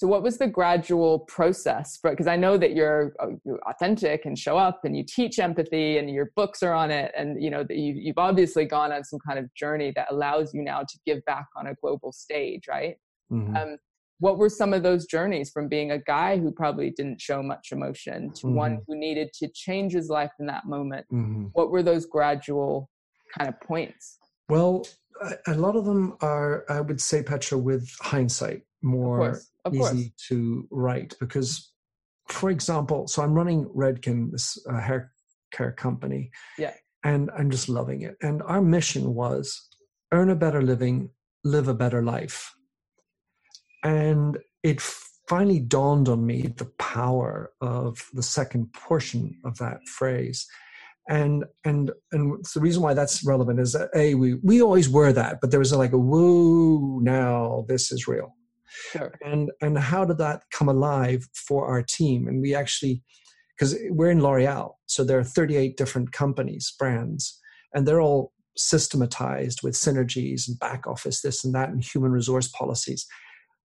[0.00, 4.24] So what was the gradual process for because I know that you're, uh, you're, authentic
[4.24, 7.50] and show up and you teach empathy and your books are on it and you
[7.50, 10.80] know that you, you've obviously gone on some kind of journey that allows you now
[10.80, 12.96] to give back on a global stage, right?
[13.30, 13.54] Mm-hmm.
[13.54, 13.76] Um,
[14.20, 17.68] what were some of those journeys from being a guy who probably didn't show much
[17.70, 18.56] emotion to mm-hmm.
[18.56, 21.48] one who needed to change his life in that moment mm-hmm.
[21.52, 22.88] what were those gradual
[23.36, 24.16] kind of points
[24.48, 24.82] well
[25.46, 29.74] a lot of them are i would say petra with hindsight more of course, of
[29.74, 30.26] easy course.
[30.28, 31.72] to write because
[32.28, 35.12] for example so i'm running redken this uh, hair
[35.52, 36.72] care company yeah
[37.04, 39.68] and i'm just loving it and our mission was
[40.12, 41.10] earn a better living
[41.44, 42.52] live a better life
[43.82, 44.80] and it
[45.30, 50.44] finally dawned on me the power of the second portion of that phrase.
[51.08, 55.12] And and and the reason why that's relevant is that a we we always were
[55.12, 58.34] that, but there was like a whoa now this is real.
[58.92, 59.12] Sure.
[59.24, 62.28] And and how did that come alive for our team?
[62.28, 63.02] And we actually
[63.56, 67.38] because we're in L'Oreal, so there are 38 different companies, brands,
[67.74, 72.48] and they're all systematized with synergies and back office, this and that, and human resource
[72.48, 73.06] policies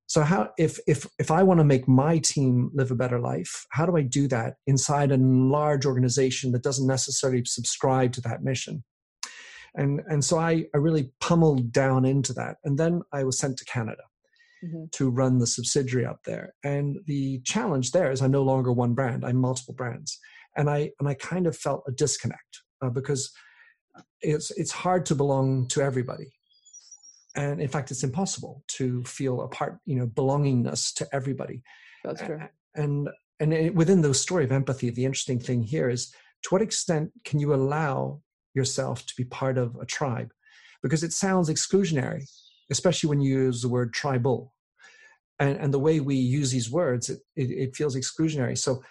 [0.07, 3.67] so how if if if i want to make my team live a better life
[3.71, 8.43] how do i do that inside a large organization that doesn't necessarily subscribe to that
[8.43, 8.83] mission
[9.75, 13.57] and and so i i really pummeled down into that and then i was sent
[13.57, 14.03] to canada
[14.65, 14.85] mm-hmm.
[14.93, 16.55] to run the subsidiary up there.
[16.65, 20.19] And the challenge there is i'm no longer one brand i'm multiple brands.
[20.57, 23.33] And i and i kind of felt a disconnect uh, because
[24.21, 26.33] it's it's hard to belong to everybody.
[27.37, 31.63] And in fact it's impossible to feel a part you know belongingness to everybody.
[32.05, 32.41] That's true.
[32.75, 33.09] and
[33.41, 37.41] and within the story of empathy the interesting thing here is to what extent can
[37.41, 38.21] you allow
[38.55, 40.33] yourself to be part of a tribe?
[40.83, 42.25] Because it sounds exclusionary
[42.71, 44.54] especially when you use the word tribal
[45.39, 48.83] and, and the way we use these words it, it, it feels exclusionary so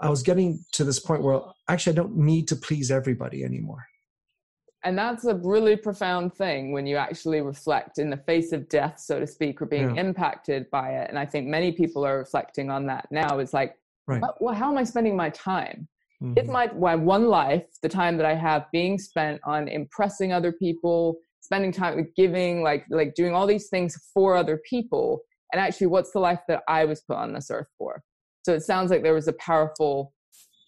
[0.00, 3.84] i was getting to this point where actually i don't need to please everybody anymore
[4.84, 8.98] and that's a really profound thing when you actually reflect in the face of death
[8.98, 10.00] so to speak or being yeah.
[10.00, 13.76] impacted by it and i think many people are reflecting on that now it's like
[14.06, 14.22] right.
[14.40, 15.88] well how am i spending my time
[16.22, 16.38] mm-hmm.
[16.38, 20.52] is my, my one life the time that i have being spent on impressing other
[20.52, 25.60] people spending time with giving like like doing all these things for other people and
[25.60, 28.02] actually what's the life that i was put on this earth for
[28.44, 30.12] so it sounds like there was a powerful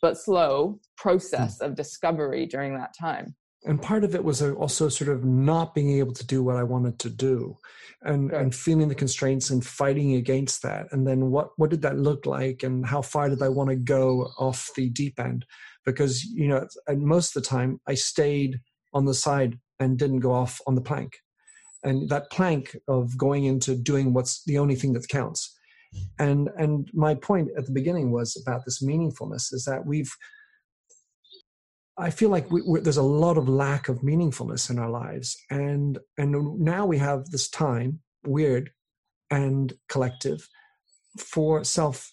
[0.02, 1.70] but slow process mm-hmm.
[1.70, 5.98] of discovery during that time and part of it was also sort of not being
[5.98, 7.56] able to do what I wanted to do,
[8.02, 8.42] and okay.
[8.42, 10.86] and feeling the constraints and fighting against that.
[10.92, 13.76] And then what what did that look like, and how far did I want to
[13.76, 15.46] go off the deep end?
[15.86, 18.60] Because you know, most of the time I stayed
[18.92, 21.16] on the side and didn't go off on the plank,
[21.84, 25.56] and that plank of going into doing what's the only thing that counts.
[26.18, 30.12] And and my point at the beginning was about this meaningfulness is that we've
[31.96, 35.98] I feel like we, there's a lot of lack of meaningfulness in our lives, and
[36.18, 38.70] and now we have this time, weird
[39.30, 40.48] and collective,
[41.18, 42.10] for self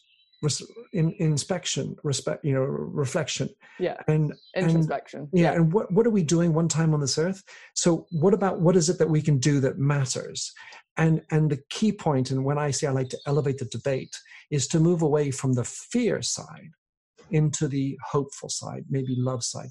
[0.94, 3.50] in, inspection, respect, you know, reflection.
[3.80, 3.98] Yeah.
[4.08, 5.22] And introspection.
[5.32, 5.54] And, yeah.
[5.54, 7.44] And what what are we doing one time on this earth?
[7.76, 10.52] So what about what is it that we can do that matters?
[10.98, 14.18] And and the key point, and when I say I like to elevate the debate,
[14.50, 16.72] is to move away from the fear side
[17.30, 19.70] into the hopeful side, maybe love side,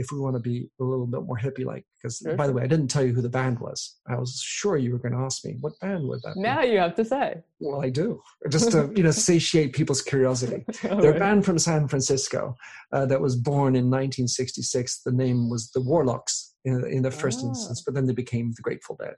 [0.00, 1.84] if we want to be a little bit more hippie like.
[1.96, 2.34] Because, sure.
[2.34, 3.98] by the way, I didn't tell you who the band was.
[4.08, 6.68] I was sure you were going to ask me, what band would that now be?
[6.68, 7.42] you have to say.
[7.60, 10.64] Well, I do, just to you know satiate people's curiosity.
[10.82, 12.56] They're a band from San Francisco
[12.92, 15.02] uh, that was born in 1966.
[15.04, 18.62] The name was the Warlocks in, in the first instance, but then they became the
[18.62, 19.14] Grateful Dead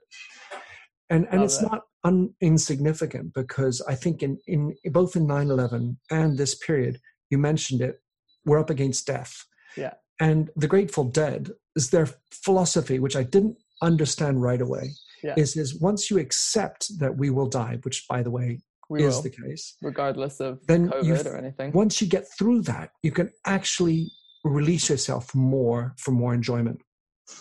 [1.09, 5.97] and and Love it's not un, insignificant because I think in in both in 9/11
[6.11, 8.01] and this period, you mentioned it,
[8.45, 9.45] we're up against death.
[9.77, 9.93] Yeah.
[10.19, 14.91] And the Grateful Dead is their philosophy, which I didn't understand right away,
[15.23, 15.33] yeah.
[15.37, 19.15] is, is once you accept that we will die, which by the way we is
[19.15, 19.75] will, the case.
[19.81, 21.71] Regardless of then COVID or anything.
[21.71, 24.11] Once you get through that, you can actually
[24.43, 26.81] release yourself more for more enjoyment.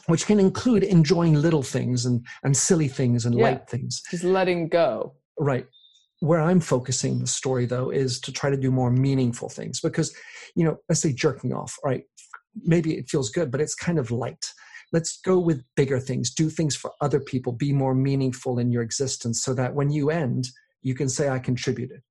[0.06, 3.42] which can include enjoying little things and, and silly things and Yeah.
[3.44, 4.00] light things.
[4.11, 5.14] Just letting go.
[5.38, 5.66] Right.
[6.20, 10.14] Where I'm focusing the story, though, is to try to do more meaningful things because,
[10.54, 12.04] you know, let's say jerking off, right?
[12.55, 14.53] Maybe it feels good, but it's kind of light.
[14.93, 18.83] Let's go with bigger things, do things for other people, be more meaningful in your
[18.83, 20.49] existence so that when you end,
[20.83, 22.03] you can say, I contributed.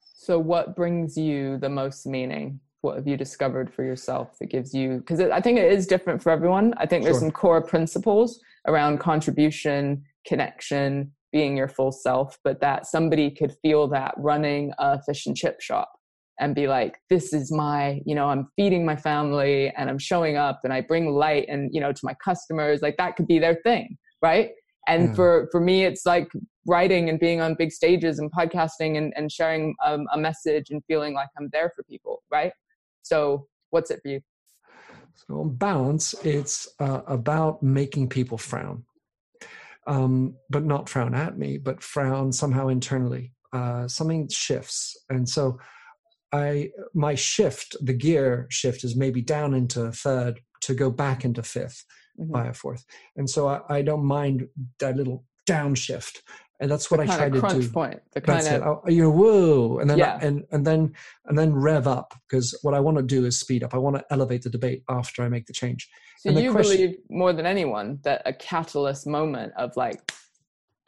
[0.00, 2.60] So, what brings you the most meaning?
[2.82, 4.98] What have you discovered for yourself that gives you?
[4.98, 6.74] Because I think it is different for everyone.
[6.76, 7.20] I think there's Sure.
[7.20, 13.88] some core principles around contribution, connection, being your full self, but that somebody could feel
[13.88, 15.97] that running a fish and chip shop
[16.40, 20.36] and be like, this is my, you know, I'm feeding my family and I'm showing
[20.36, 22.80] up and I bring light and, you know, to my customers.
[22.82, 24.50] Like that could be their thing, right?
[24.86, 25.14] And Yeah.
[25.14, 26.28] for for me, it's like
[26.66, 30.82] writing and being on big stages and podcasting and, and sharing um, a message and
[30.86, 32.52] feeling like I'm there for people, right?
[33.02, 34.20] So, what's it for you?
[35.14, 38.84] So, on balance, it's uh, about making people frown,
[39.86, 43.32] um, but not frown at me, but frown somehow internally.
[43.52, 45.58] Uh, something shifts, and so
[46.32, 51.42] I my shift, the gear shift, is maybe down into third to go back into
[51.42, 51.84] 5th
[52.20, 52.30] Mhm.
[52.32, 52.84] by a fourth,
[53.16, 54.48] and so I, I don't mind
[54.80, 56.20] that little downshift,
[56.60, 57.68] and that's what I try to do.
[57.70, 58.00] point.
[58.12, 58.62] The kind That's it.
[58.62, 60.18] of Oh, you know, whoa, and then Yeah.
[60.20, 60.94] and and then
[61.26, 63.72] and then rev up because what I want to do is speed up.
[63.72, 65.88] I want to elevate the debate after I make the change.
[66.18, 70.00] so and you question- believe more than anyone that a catalyst moment of like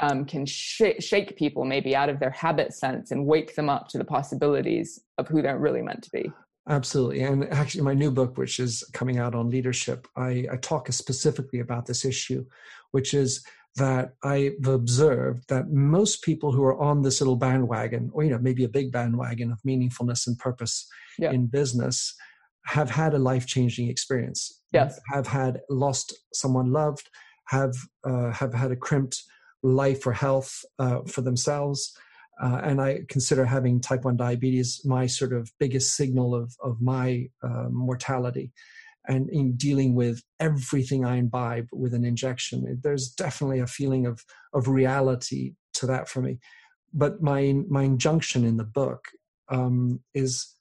[0.00, 3.88] um, can sh- shake people maybe out of their habit sense and wake them up
[3.88, 6.32] to the possibilities of who they're really meant to be.
[6.68, 7.22] Absolutely.
[7.22, 11.60] And actually, my new book, which is coming out on leadership, I, I talk specifically
[11.60, 12.44] about this issue,
[12.92, 13.44] which is
[13.76, 18.38] that I've observed that most people who are on this little bandwagon, or you know,
[18.38, 20.86] maybe a big bandwagon of meaningfulness and purpose
[21.18, 21.32] Yeah.
[21.32, 22.14] in business,
[22.66, 24.60] have had a life-changing experience.
[24.72, 25.00] Yes.
[25.12, 27.08] Have had lost someone loved,
[27.48, 29.22] have uh, have had a crimped
[29.62, 31.96] life or health uh, for themselves.
[32.42, 36.80] Uh, and I consider having type 1 diabetes my sort of biggest signal of, of
[36.80, 38.52] my uh, mortality.
[39.06, 44.24] And in dealing with everything I imbibe with an injection, there's definitely a feeling of,
[44.54, 46.38] of reality to that for me.
[46.94, 49.08] But my, my injunction in the book
[49.48, 50.54] um, is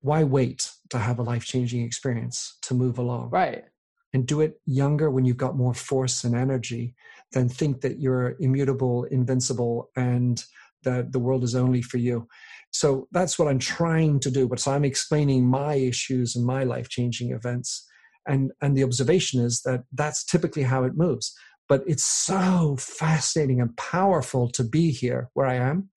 [0.00, 3.30] why wait to have a life changing experience to move along?
[3.30, 3.64] Right.
[4.12, 6.94] and do it younger when you've got more force and energy
[7.34, 10.42] than think that you're immutable, invincible, and
[10.84, 12.26] that the world is only for you.
[12.70, 14.48] So that's what I'm trying to do.
[14.48, 17.86] But so I'm explaining my issues and my life changing events.
[18.26, 21.34] And, and the observation is that that's typically how it moves.
[21.68, 25.90] But it's so fascinating and powerful to be here where I am.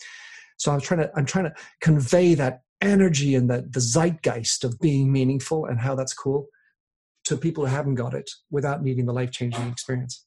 [0.58, 4.80] So I'm trying to I'm trying to convey that energy and that the zeitgeist of
[4.80, 6.48] being meaningful and how that's cool
[7.26, 10.27] to people who haven't got it without needing the life changing experience.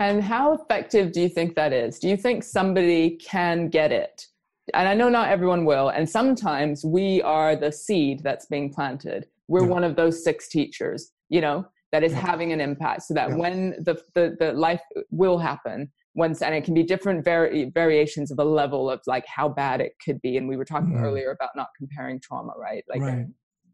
[0.00, 1.98] And how effective do you think that is?
[1.98, 4.26] Do you think somebody can get it?
[4.72, 5.90] And I know not everyone will.
[5.90, 9.26] And sometimes we are the seed that's being planted.
[9.46, 9.68] We're Yeah.
[9.68, 12.20] one of those six teachers, you know, that is Yeah.
[12.20, 13.36] having an impact so that Yeah.
[13.36, 18.30] when the, the, the life will happen, once, and it can be different vari- variations
[18.30, 20.36] of a level of like how bad it could be.
[20.38, 21.02] And we were talking Mhm.
[21.02, 22.84] earlier about not comparing trauma, right?
[22.88, 23.26] Like right.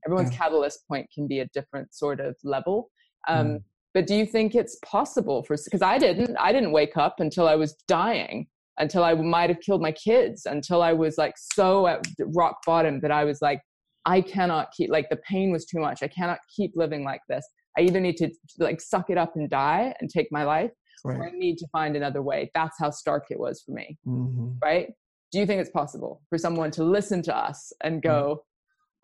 [0.04, 0.38] everyone's Yeah.
[0.38, 2.90] catalyst point can be a different sort of level
[3.28, 3.64] um, Mm.
[3.96, 7.48] But do you think it's possible for because i didn't i didn't wake up until
[7.48, 8.46] i was dying
[8.78, 13.00] until i might have killed my kids until i was like so at rock bottom
[13.00, 13.60] that i was like
[14.06, 16.02] i cannot keep like the pain was too much.
[16.02, 17.44] I cannot keep living like this.
[17.76, 20.70] I either need to like suck it up and die and take my life
[21.04, 22.50] or i need to find another way.
[22.54, 23.98] That's how stark it was for me.
[24.04, 24.88] Hmm right?
[25.32, 28.44] Do you think it's possible for someone to listen to us and go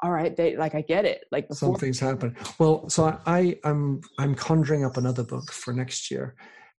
[0.02, 2.36] all right they like i get it like before Something's happened.
[2.58, 6.34] Well, so I, I I'm I'm conjuring up another book for next year,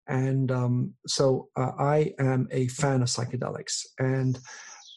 [0.08, 4.40] and um, so uh, I am a fan of psychedelics, and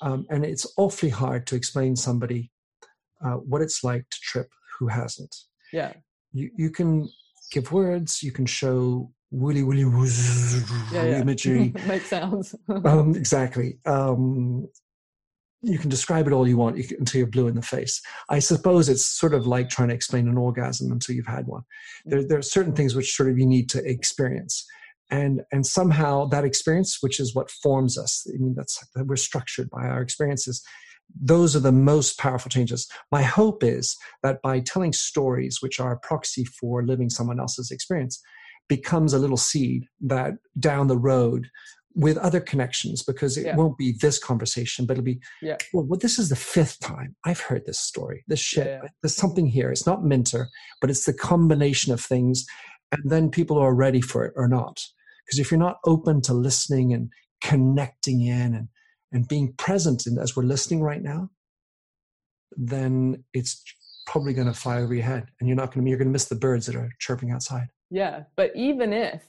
[0.03, 2.51] um, and it's awfully hard to explain somebody
[3.25, 5.35] uh, what it's like to trip who hasn't.
[5.73, 5.93] yeah
[6.33, 7.09] You you can
[7.53, 10.63] give words, you can show woolly woolly wooz
[10.93, 11.21] yeah, yeah.
[11.21, 13.79] imagery, make sounds um, exactly.
[13.87, 14.69] Um,
[15.67, 18.01] you can describe it all you want until you're blue in the face.
[18.29, 21.63] I suppose it's sort of like trying to explain an orgasm until you've had one.
[22.05, 24.65] There, there are certain things which sort of you need to experience,
[25.11, 28.27] and and somehow that experience, which is what forms us.
[28.33, 30.63] I mean, that's we're structured by our experiences.
[31.21, 32.89] Those are the most powerful changes.
[33.13, 37.71] My hope is that by telling stories, which are a proxy for living someone else's
[37.71, 38.21] experience,
[38.69, 41.49] becomes a little seed that down the road
[41.97, 43.57] with other connections because it Yeah.
[43.57, 45.57] won't be this conversation, but it'll be, Yeah.
[45.73, 48.23] well, well, this is the fifth time I've heard this story.
[48.29, 49.71] This shit, Yeah, there's something here.
[49.71, 50.49] It's not Minter,
[50.81, 52.45] but it's the combination of things.
[52.93, 54.85] And then people are ready for it or not.
[55.25, 57.11] Because if you're not open to listening and
[57.43, 58.69] connecting in and,
[59.11, 61.31] and being present in, as we're listening right now,
[62.53, 63.63] then it's
[64.07, 66.13] probably going to fly over your head and you're not going to, you're going to
[66.13, 67.69] miss the birds that are chirping outside.
[67.91, 69.25] Yeah, but even if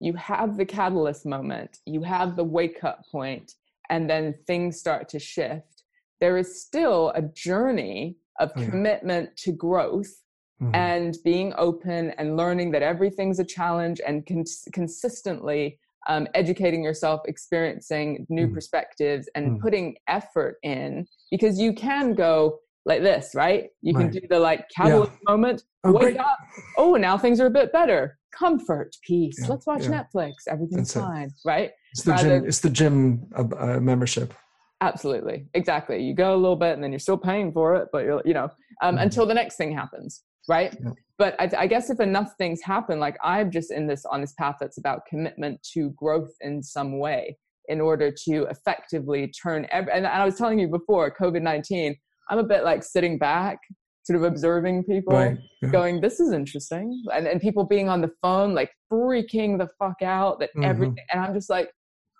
[0.00, 3.54] you have the catalyst moment, you have the wake up point,
[3.90, 5.84] and then things start to shift,
[6.20, 8.70] there is still a journey of Oh, yeah.
[8.70, 10.12] commitment to growth
[10.60, 10.74] Mhm.
[10.74, 17.22] and being open and learning that everything's a challenge and cons- consistently um, educating yourself,
[17.26, 18.52] experiencing new Mm.
[18.52, 19.60] perspectives, and Mm.
[19.60, 23.68] putting effort in because you can go like this, right?
[23.82, 26.16] You can do the like catalyst moment, Oh, wake great.
[26.18, 26.38] up.
[26.76, 28.18] Oh, now things are a bit better.
[28.36, 29.36] Comfort, peace.
[29.40, 30.02] Yeah, Let's watch yeah.
[30.04, 30.32] Netflix.
[30.48, 31.00] Everything's That's it.
[31.00, 31.70] fine, right?
[31.92, 32.48] It's the rather- gym.
[32.48, 34.34] It's the gym uh, uh, membership.
[34.80, 36.02] Absolutely, exactly.
[36.02, 38.34] You go a little bit, and then you're still paying for it, but you're, you
[38.34, 38.48] know,
[38.82, 39.02] um, Mhm.
[39.02, 40.76] until the next thing happens, right?
[40.82, 40.90] Yeah.
[41.16, 44.32] But I, I guess if enough things happen, like I'm just in this on this
[44.32, 49.66] path that's about commitment to growth in some way, in order to effectively turn.
[49.70, 51.96] Every, and I was telling you before, COVID nineteen.
[52.28, 53.58] I'm a bit like sitting back,
[54.04, 55.38] sort of observing people Right.
[55.62, 55.70] Yeah.
[55.70, 57.02] going, this is interesting.
[57.12, 60.64] And, and people being on the phone, like freaking the fuck out that Mhm.
[60.64, 61.04] everything.
[61.12, 61.70] And I'm just like,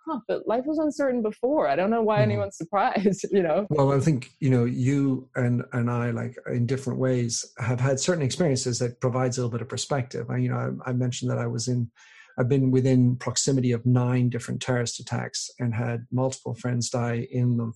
[0.07, 1.67] huh, but life was uncertain before.
[1.69, 2.23] I don't know why Mhm.
[2.23, 3.67] anyone's surprised, you know?
[3.71, 7.99] Well, I think you know you and and I, like in different ways, have had
[7.99, 10.31] certain experiences that provides a little bit of perspective.
[10.31, 11.91] I, you know, I, I mentioned that I was in,
[12.39, 17.57] I've been within proximity of nine different terrorist attacks and had multiple friends die in
[17.57, 17.73] them,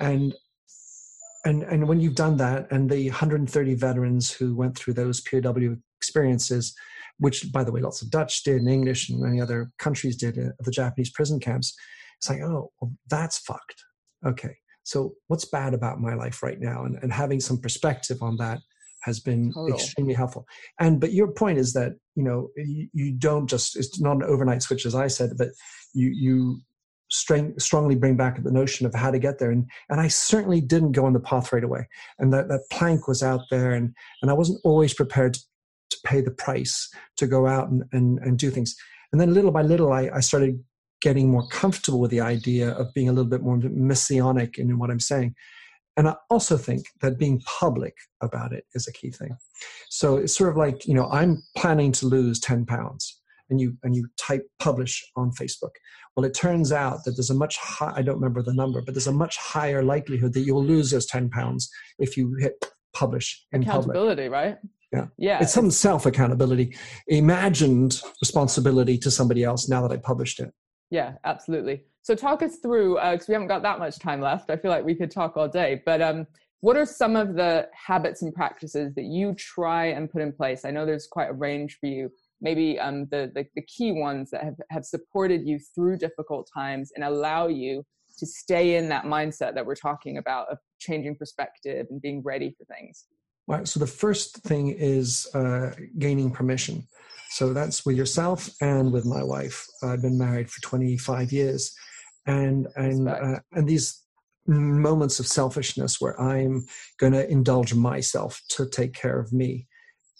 [0.00, 0.34] and
[1.44, 5.76] and and when you've done that, and the 130 veterans who went through those POW
[5.96, 6.74] experiences,
[7.18, 10.38] which by the way, lots of Dutch did, and English, and many other countries did
[10.38, 11.74] uh, of the Japanese prison camps.
[12.18, 13.82] It's like, oh, well, that's fucked.
[14.24, 18.36] Okay, so what's bad about my life right now and, and having some perspective on
[18.36, 18.60] that
[19.02, 19.74] has been Total.
[19.74, 20.46] extremely helpful
[20.78, 24.22] and but your point is that you know you, you don't just it's not an
[24.24, 25.48] overnight switch as i said but
[25.92, 26.60] you you
[27.12, 30.92] strongly bring back the notion of how to get there and and i certainly didn't
[30.92, 31.86] go on the path right away
[32.18, 36.20] and that that plank was out there and and i wasn't always prepared to pay
[36.22, 38.74] the price to go out and and, and do things
[39.12, 40.58] and then little by little I, I started
[41.02, 44.90] getting more comfortable with the idea of being a little bit more messianic in what
[44.90, 45.34] I'm saying.
[45.96, 49.36] And I also think that being public about it is a key thing.
[49.90, 53.20] So it's sort of like, you know, I'm planning to lose 10 pounds
[53.52, 55.70] and you and you type publish on Facebook.
[56.16, 58.94] Well, it turns out that there's a much high, I don't remember the number, but
[58.94, 63.46] there's a much higher likelihood that you'll lose those 10 pounds if you hit publish
[63.52, 63.96] in public.
[63.96, 64.58] Accountability, right?
[64.92, 65.06] Yeah.
[65.16, 65.38] Yeah.
[65.40, 66.76] It's some self accountability,
[67.06, 70.52] imagined responsibility to somebody else now that I published it.
[70.90, 71.84] Yeah, absolutely.
[72.02, 74.50] So talk us through because we haven't got that much time left.
[74.50, 75.82] I feel like we could talk all day.
[75.86, 76.26] But um,
[76.60, 80.64] what are some of the habits and practices that you try and put in place?
[80.64, 82.10] I know there's quite a range for you.
[82.42, 86.90] Maybe um, the, the the key ones that have, have supported you through difficult times
[86.94, 87.84] and allow you
[88.18, 92.54] to stay in that mindset that we're talking about of changing perspective and being ready
[92.58, 93.06] for things.
[93.48, 93.66] Right.
[93.66, 96.86] So the first thing is uh, gaining permission.
[97.30, 99.66] So that's with yourself and with my wife.
[99.82, 101.74] I've been married for 25 years,
[102.26, 104.02] and and uh, and these
[104.46, 106.66] moments of selfishness where I'm
[106.98, 109.66] going to indulge myself to take care of me,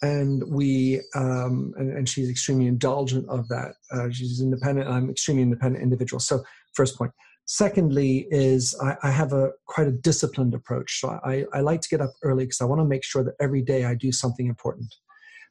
[0.03, 3.75] and we um, and, and she's extremely indulgent of that.
[3.91, 4.87] Uh, she's independent.
[4.87, 6.19] I'm extremely independent individual.
[6.19, 6.43] So
[6.73, 7.11] first point.
[7.45, 11.01] Secondly, is I, I have a quite a disciplined approach.
[11.01, 13.33] So I, I like to get up early because I want to make sure that
[13.41, 14.93] every day I do something important.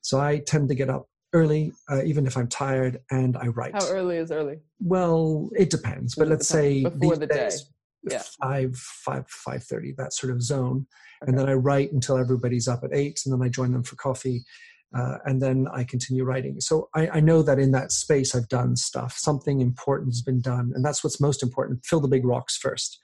[0.01, 3.75] So I tend to get up early, uh, even if I'm tired, and I write.
[3.75, 4.61] How early is early?
[4.81, 6.83] Well, it depends, but It let's depends.
[6.93, 7.51] say Before the day.
[8.11, 8.23] Yeah.
[8.43, 10.87] five, five, five thirty, that sort of zone,
[11.21, 13.97] and then I write until everybody's up at eight, and then I join them for
[13.97, 14.45] coffee,
[14.93, 16.61] uh, and then I continue writing.
[16.61, 20.41] So I, I know that in that space I've done stuff, something important has been
[20.41, 21.85] done, and that's what's most important.
[21.85, 22.99] Fill the big rocks first,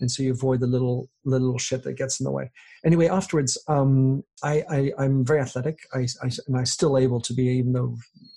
[0.00, 2.50] and so you avoid the little little shit that gets in the way.
[2.84, 7.32] Anyway, afterwards, um, I, I I'm very athletic, I, I and I'm still able to
[7.32, 7.96] be, even though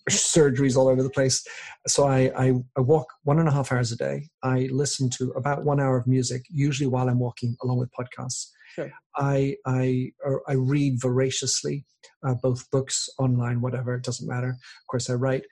[0.09, 1.45] surgeries all over the place.
[1.87, 4.29] So I, I I walk one and a half hours a day.
[4.43, 8.51] I listen to about one hour of music, usually while I'm walking, along with podcasts.
[8.75, 8.91] Sure.
[9.15, 10.11] I I
[10.47, 11.85] I read voraciously,
[12.25, 13.95] uh, both books, online, whatever.
[13.95, 14.49] It doesn't matter.
[14.49, 15.45] Of course, I write,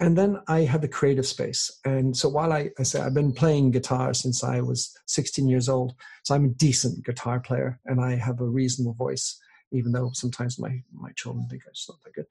[0.00, 1.70] and then I have the creative space.
[1.84, 5.68] And so while I, I say I've been playing guitar since I was 16 years
[5.68, 9.40] old, so I'm a decent guitar player, and I have a reasonable voice.
[9.72, 12.26] Even though sometimes my my children think it's not that good.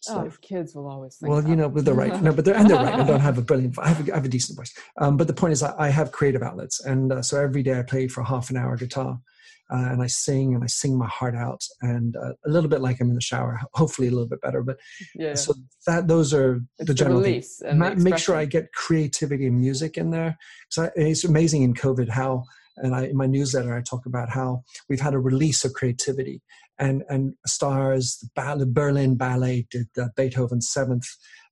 [0.00, 1.48] So, oh, kids will always think well, that.
[1.48, 2.22] you know, but they're right.
[2.22, 2.94] No, but they're and they're right.
[2.94, 3.74] I don't have a brilliant.
[3.74, 3.84] Voice.
[3.84, 4.72] I have a, I have a decent voice.
[4.98, 7.78] Um, but the point is, I, I have creative outlets, and uh, so every day
[7.78, 9.20] I play for half an hour guitar.
[9.68, 12.80] Uh, and I sing and I sing my heart out, and uh, a little bit
[12.80, 13.60] like I'm in the shower.
[13.74, 14.62] Hopefully, a little bit better.
[14.62, 14.76] But
[15.16, 15.54] yeah, so
[15.88, 17.60] that those are it's the general the release.
[17.74, 20.38] Ma- make sure I get creativity and music in there.
[20.68, 22.44] So it's amazing in COVID how
[22.76, 26.42] and I, in my newsletter, I talk about how we've had a release of creativity,
[26.78, 31.06] and and stars, the, Berlin Ballet did the Beethoven Seventh,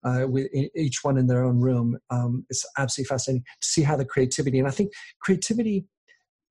[0.05, 1.99] uh, with each one in their own room.
[2.11, 5.87] Um, it's absolutely fascinating to see how the creativity, and I think creativity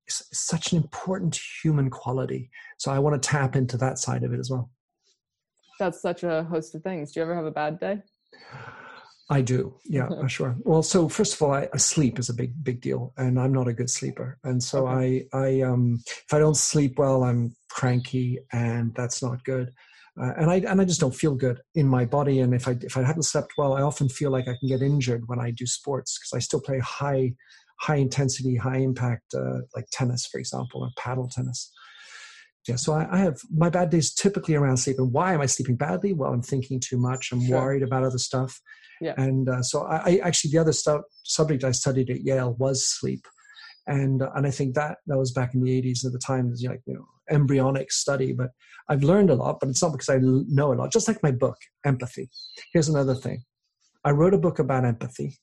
[0.08, 2.50] is such an important human quality.
[2.78, 4.70] So I want to tap into that side of it as well.
[5.80, 7.12] That's such a host of things.
[7.12, 8.02] Do you ever have a bad day?
[9.30, 10.56] I do, yeah, uh, sure.
[10.60, 13.70] Well, so first of all, I, sleep is a big, big deal, and I'm not
[13.70, 15.26] a good sleeper, and so okay.
[15.34, 19.72] I, I, um, if I don't sleep well, I'm cranky, and that's not good,
[20.22, 22.78] uh, and I, and I just don't feel good in my body, and if I,
[22.82, 25.52] if I haven't slept well, I often feel like I can get injured when I
[25.52, 27.34] do sports because I still play high,
[27.80, 31.72] high intensity, high impact, uh, like tennis, for example, or paddle tennis.
[32.68, 34.98] Yeah, so I, I, have my bad days typically around sleep.
[34.98, 36.14] And why am I sleeping badly?
[36.14, 37.32] Well, I'm thinking too much.
[37.32, 37.60] I'm sure.
[37.60, 38.62] worried about other stuff.
[39.02, 39.16] Yeah.
[39.18, 42.86] And uh, so I, I, actually the other stu- subject I studied at Yale was
[42.86, 43.26] sleep,
[43.86, 46.50] and uh, and I think that that was back in the 80s at the time
[46.50, 48.52] was like you know embryonic study, but
[48.88, 50.92] I've learned a lot, but it's not because I know a lot.
[50.92, 52.30] Just like my book, Empathy.
[52.72, 53.44] Here's another thing.
[54.06, 55.38] I wrote a book about empathy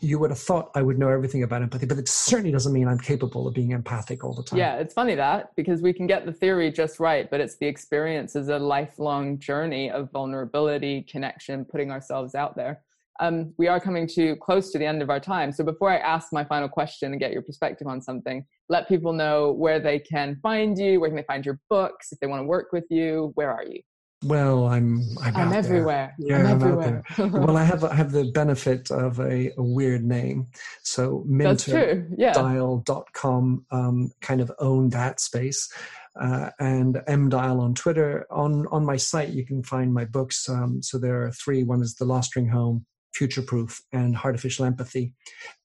[0.00, 2.88] you would have thought I would know everything about empathy, but it certainly doesn't mean
[2.88, 4.58] I'm capable of being empathic all the time.
[4.58, 7.66] Yeah, it's funny that because we can get the theory just right, but it's the
[7.66, 12.82] experience is a lifelong journey of vulnerability, connection, putting ourselves out there.
[13.20, 15.52] Um, we are coming to close to the end of our time.
[15.52, 19.12] So before I ask my final question and get your perspective on something, let people
[19.12, 22.40] know where they can find you, where can they find your books, if they want
[22.40, 23.80] to work with you, where are you?
[24.24, 26.14] Well, I'm I'm, I'm everywhere.
[26.18, 26.30] There.
[26.30, 27.04] Yeah, I'm, I'm everywhere.
[27.18, 30.48] well, I have I have the benefit of a, a weird name,
[30.82, 33.78] so minterdial.com yeah.
[33.78, 35.72] um, kind of own that space.
[36.20, 38.26] Uh, and mdial on Twitter.
[38.30, 40.48] On on my site, you can find my books.
[40.48, 41.64] Um, so there are three.
[41.64, 45.12] One is The Last Ring Home, Future Proof, and Heartificial Empathy.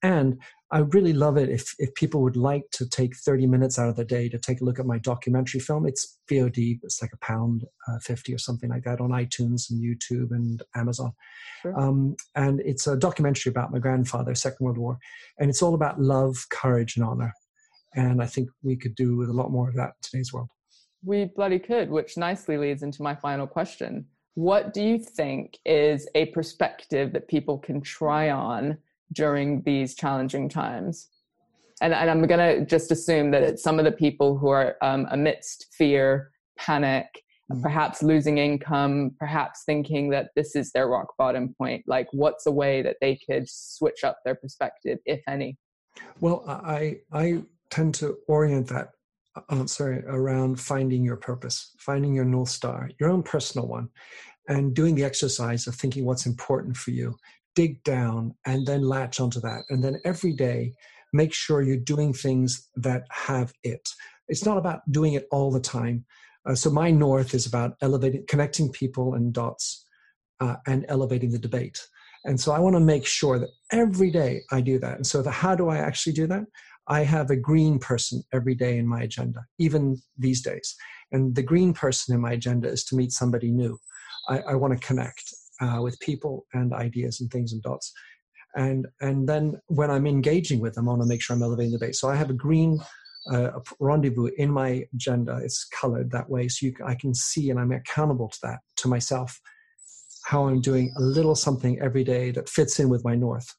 [0.01, 0.41] And
[0.71, 3.89] I would really love it if, if people would like to take 30 minutes out
[3.89, 5.87] of the day to take a look at my documentary film.
[5.87, 9.81] It's VOD, it's like a pound uh, 50 or something like that on iTunes and
[9.81, 11.13] YouTube and Amazon.
[11.63, 11.79] Sure.
[11.79, 14.99] Um, and it's a documentary about my grandfather, Second World War.
[15.39, 17.33] And it's all about love, courage, and honor.
[17.95, 20.49] And I think we could do with a lot more of that in today's world.
[21.03, 24.05] We bloody could, which nicely leads into my final question.
[24.35, 28.77] What do you think is a perspective that people can try on
[29.13, 31.09] during these challenging times.
[31.81, 34.75] And, and I'm going to just assume that it's some of the people who are
[34.81, 37.05] um, amidst fear, panic,
[37.51, 37.61] mm.
[37.61, 41.83] perhaps losing income, perhaps thinking that this is their rock bottom point.
[41.87, 45.57] Like, what's a way that they could switch up their perspective, if any?
[46.19, 48.89] Well, I I tend to orient that
[49.49, 53.89] answer around finding your purpose, finding your north star, your own personal one,
[54.47, 57.15] and doing the exercise of thinking what's important for you
[57.55, 59.63] dig down and then latch onto that.
[59.69, 60.73] And then every day,
[61.13, 63.89] make sure you're doing things that have it.
[64.27, 66.05] It's not about doing it all the time.
[66.47, 69.85] Uh, so my north is about elevating, connecting people and dots,
[70.39, 71.79] uh, and elevating the debate.
[72.25, 74.95] And so I want to make sure that every day I do that.
[74.97, 76.43] And so the, how do I actually do that?
[76.87, 80.75] I have a green person every day in my agenda, even these days.
[81.11, 83.77] And the green person in my agenda is to meet somebody new.
[84.27, 87.91] I, I want to connect uh, with people and ideas and things and dots.
[88.55, 91.71] And and then when I'm engaging with them, I want to make sure I'm elevating
[91.71, 91.99] the base.
[91.99, 92.79] So I have a green
[93.31, 95.39] uh, rendezvous in my agenda.
[95.43, 98.87] It's colored that way, so you I can see and I'm accountable to that to
[98.87, 99.39] myself.
[100.25, 103.55] How I'm doing a little something every day that fits in with my north.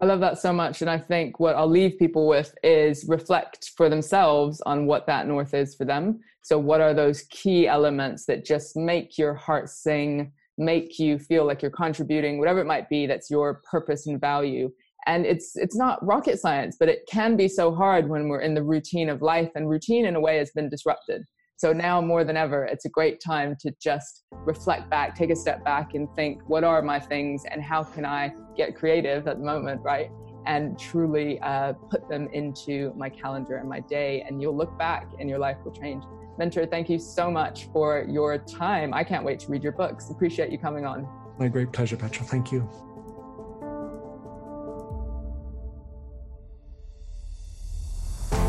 [0.00, 0.80] I love that so much.
[0.82, 5.26] And I think what I'll leave people with is reflect for themselves on what that
[5.26, 6.20] north is for them.
[6.42, 11.44] So, what are those key elements that just make your heart sing, make you feel
[11.44, 14.70] like you're contributing whatever it might be that's your purpose and value.
[15.06, 18.54] And it's it's not rocket science but it can be so hard when we're in
[18.54, 21.22] the routine of life and routine in a way has been disrupted.
[21.56, 25.36] So now more than ever it's a great time to just reflect back take a
[25.36, 29.38] step back and think what are my things and how can i get creative at
[29.38, 30.10] the moment right?
[30.46, 35.06] And truly uh, put them into my calendar and my day and you'll look back
[35.18, 36.04] and your life will change
[36.36, 38.92] Minter, thank you so much for your time.
[38.92, 40.10] I can't wait to read your books.
[40.10, 41.08] Appreciate you coming on.
[41.38, 42.24] My great pleasure, Petra.
[42.24, 42.68] Thank you.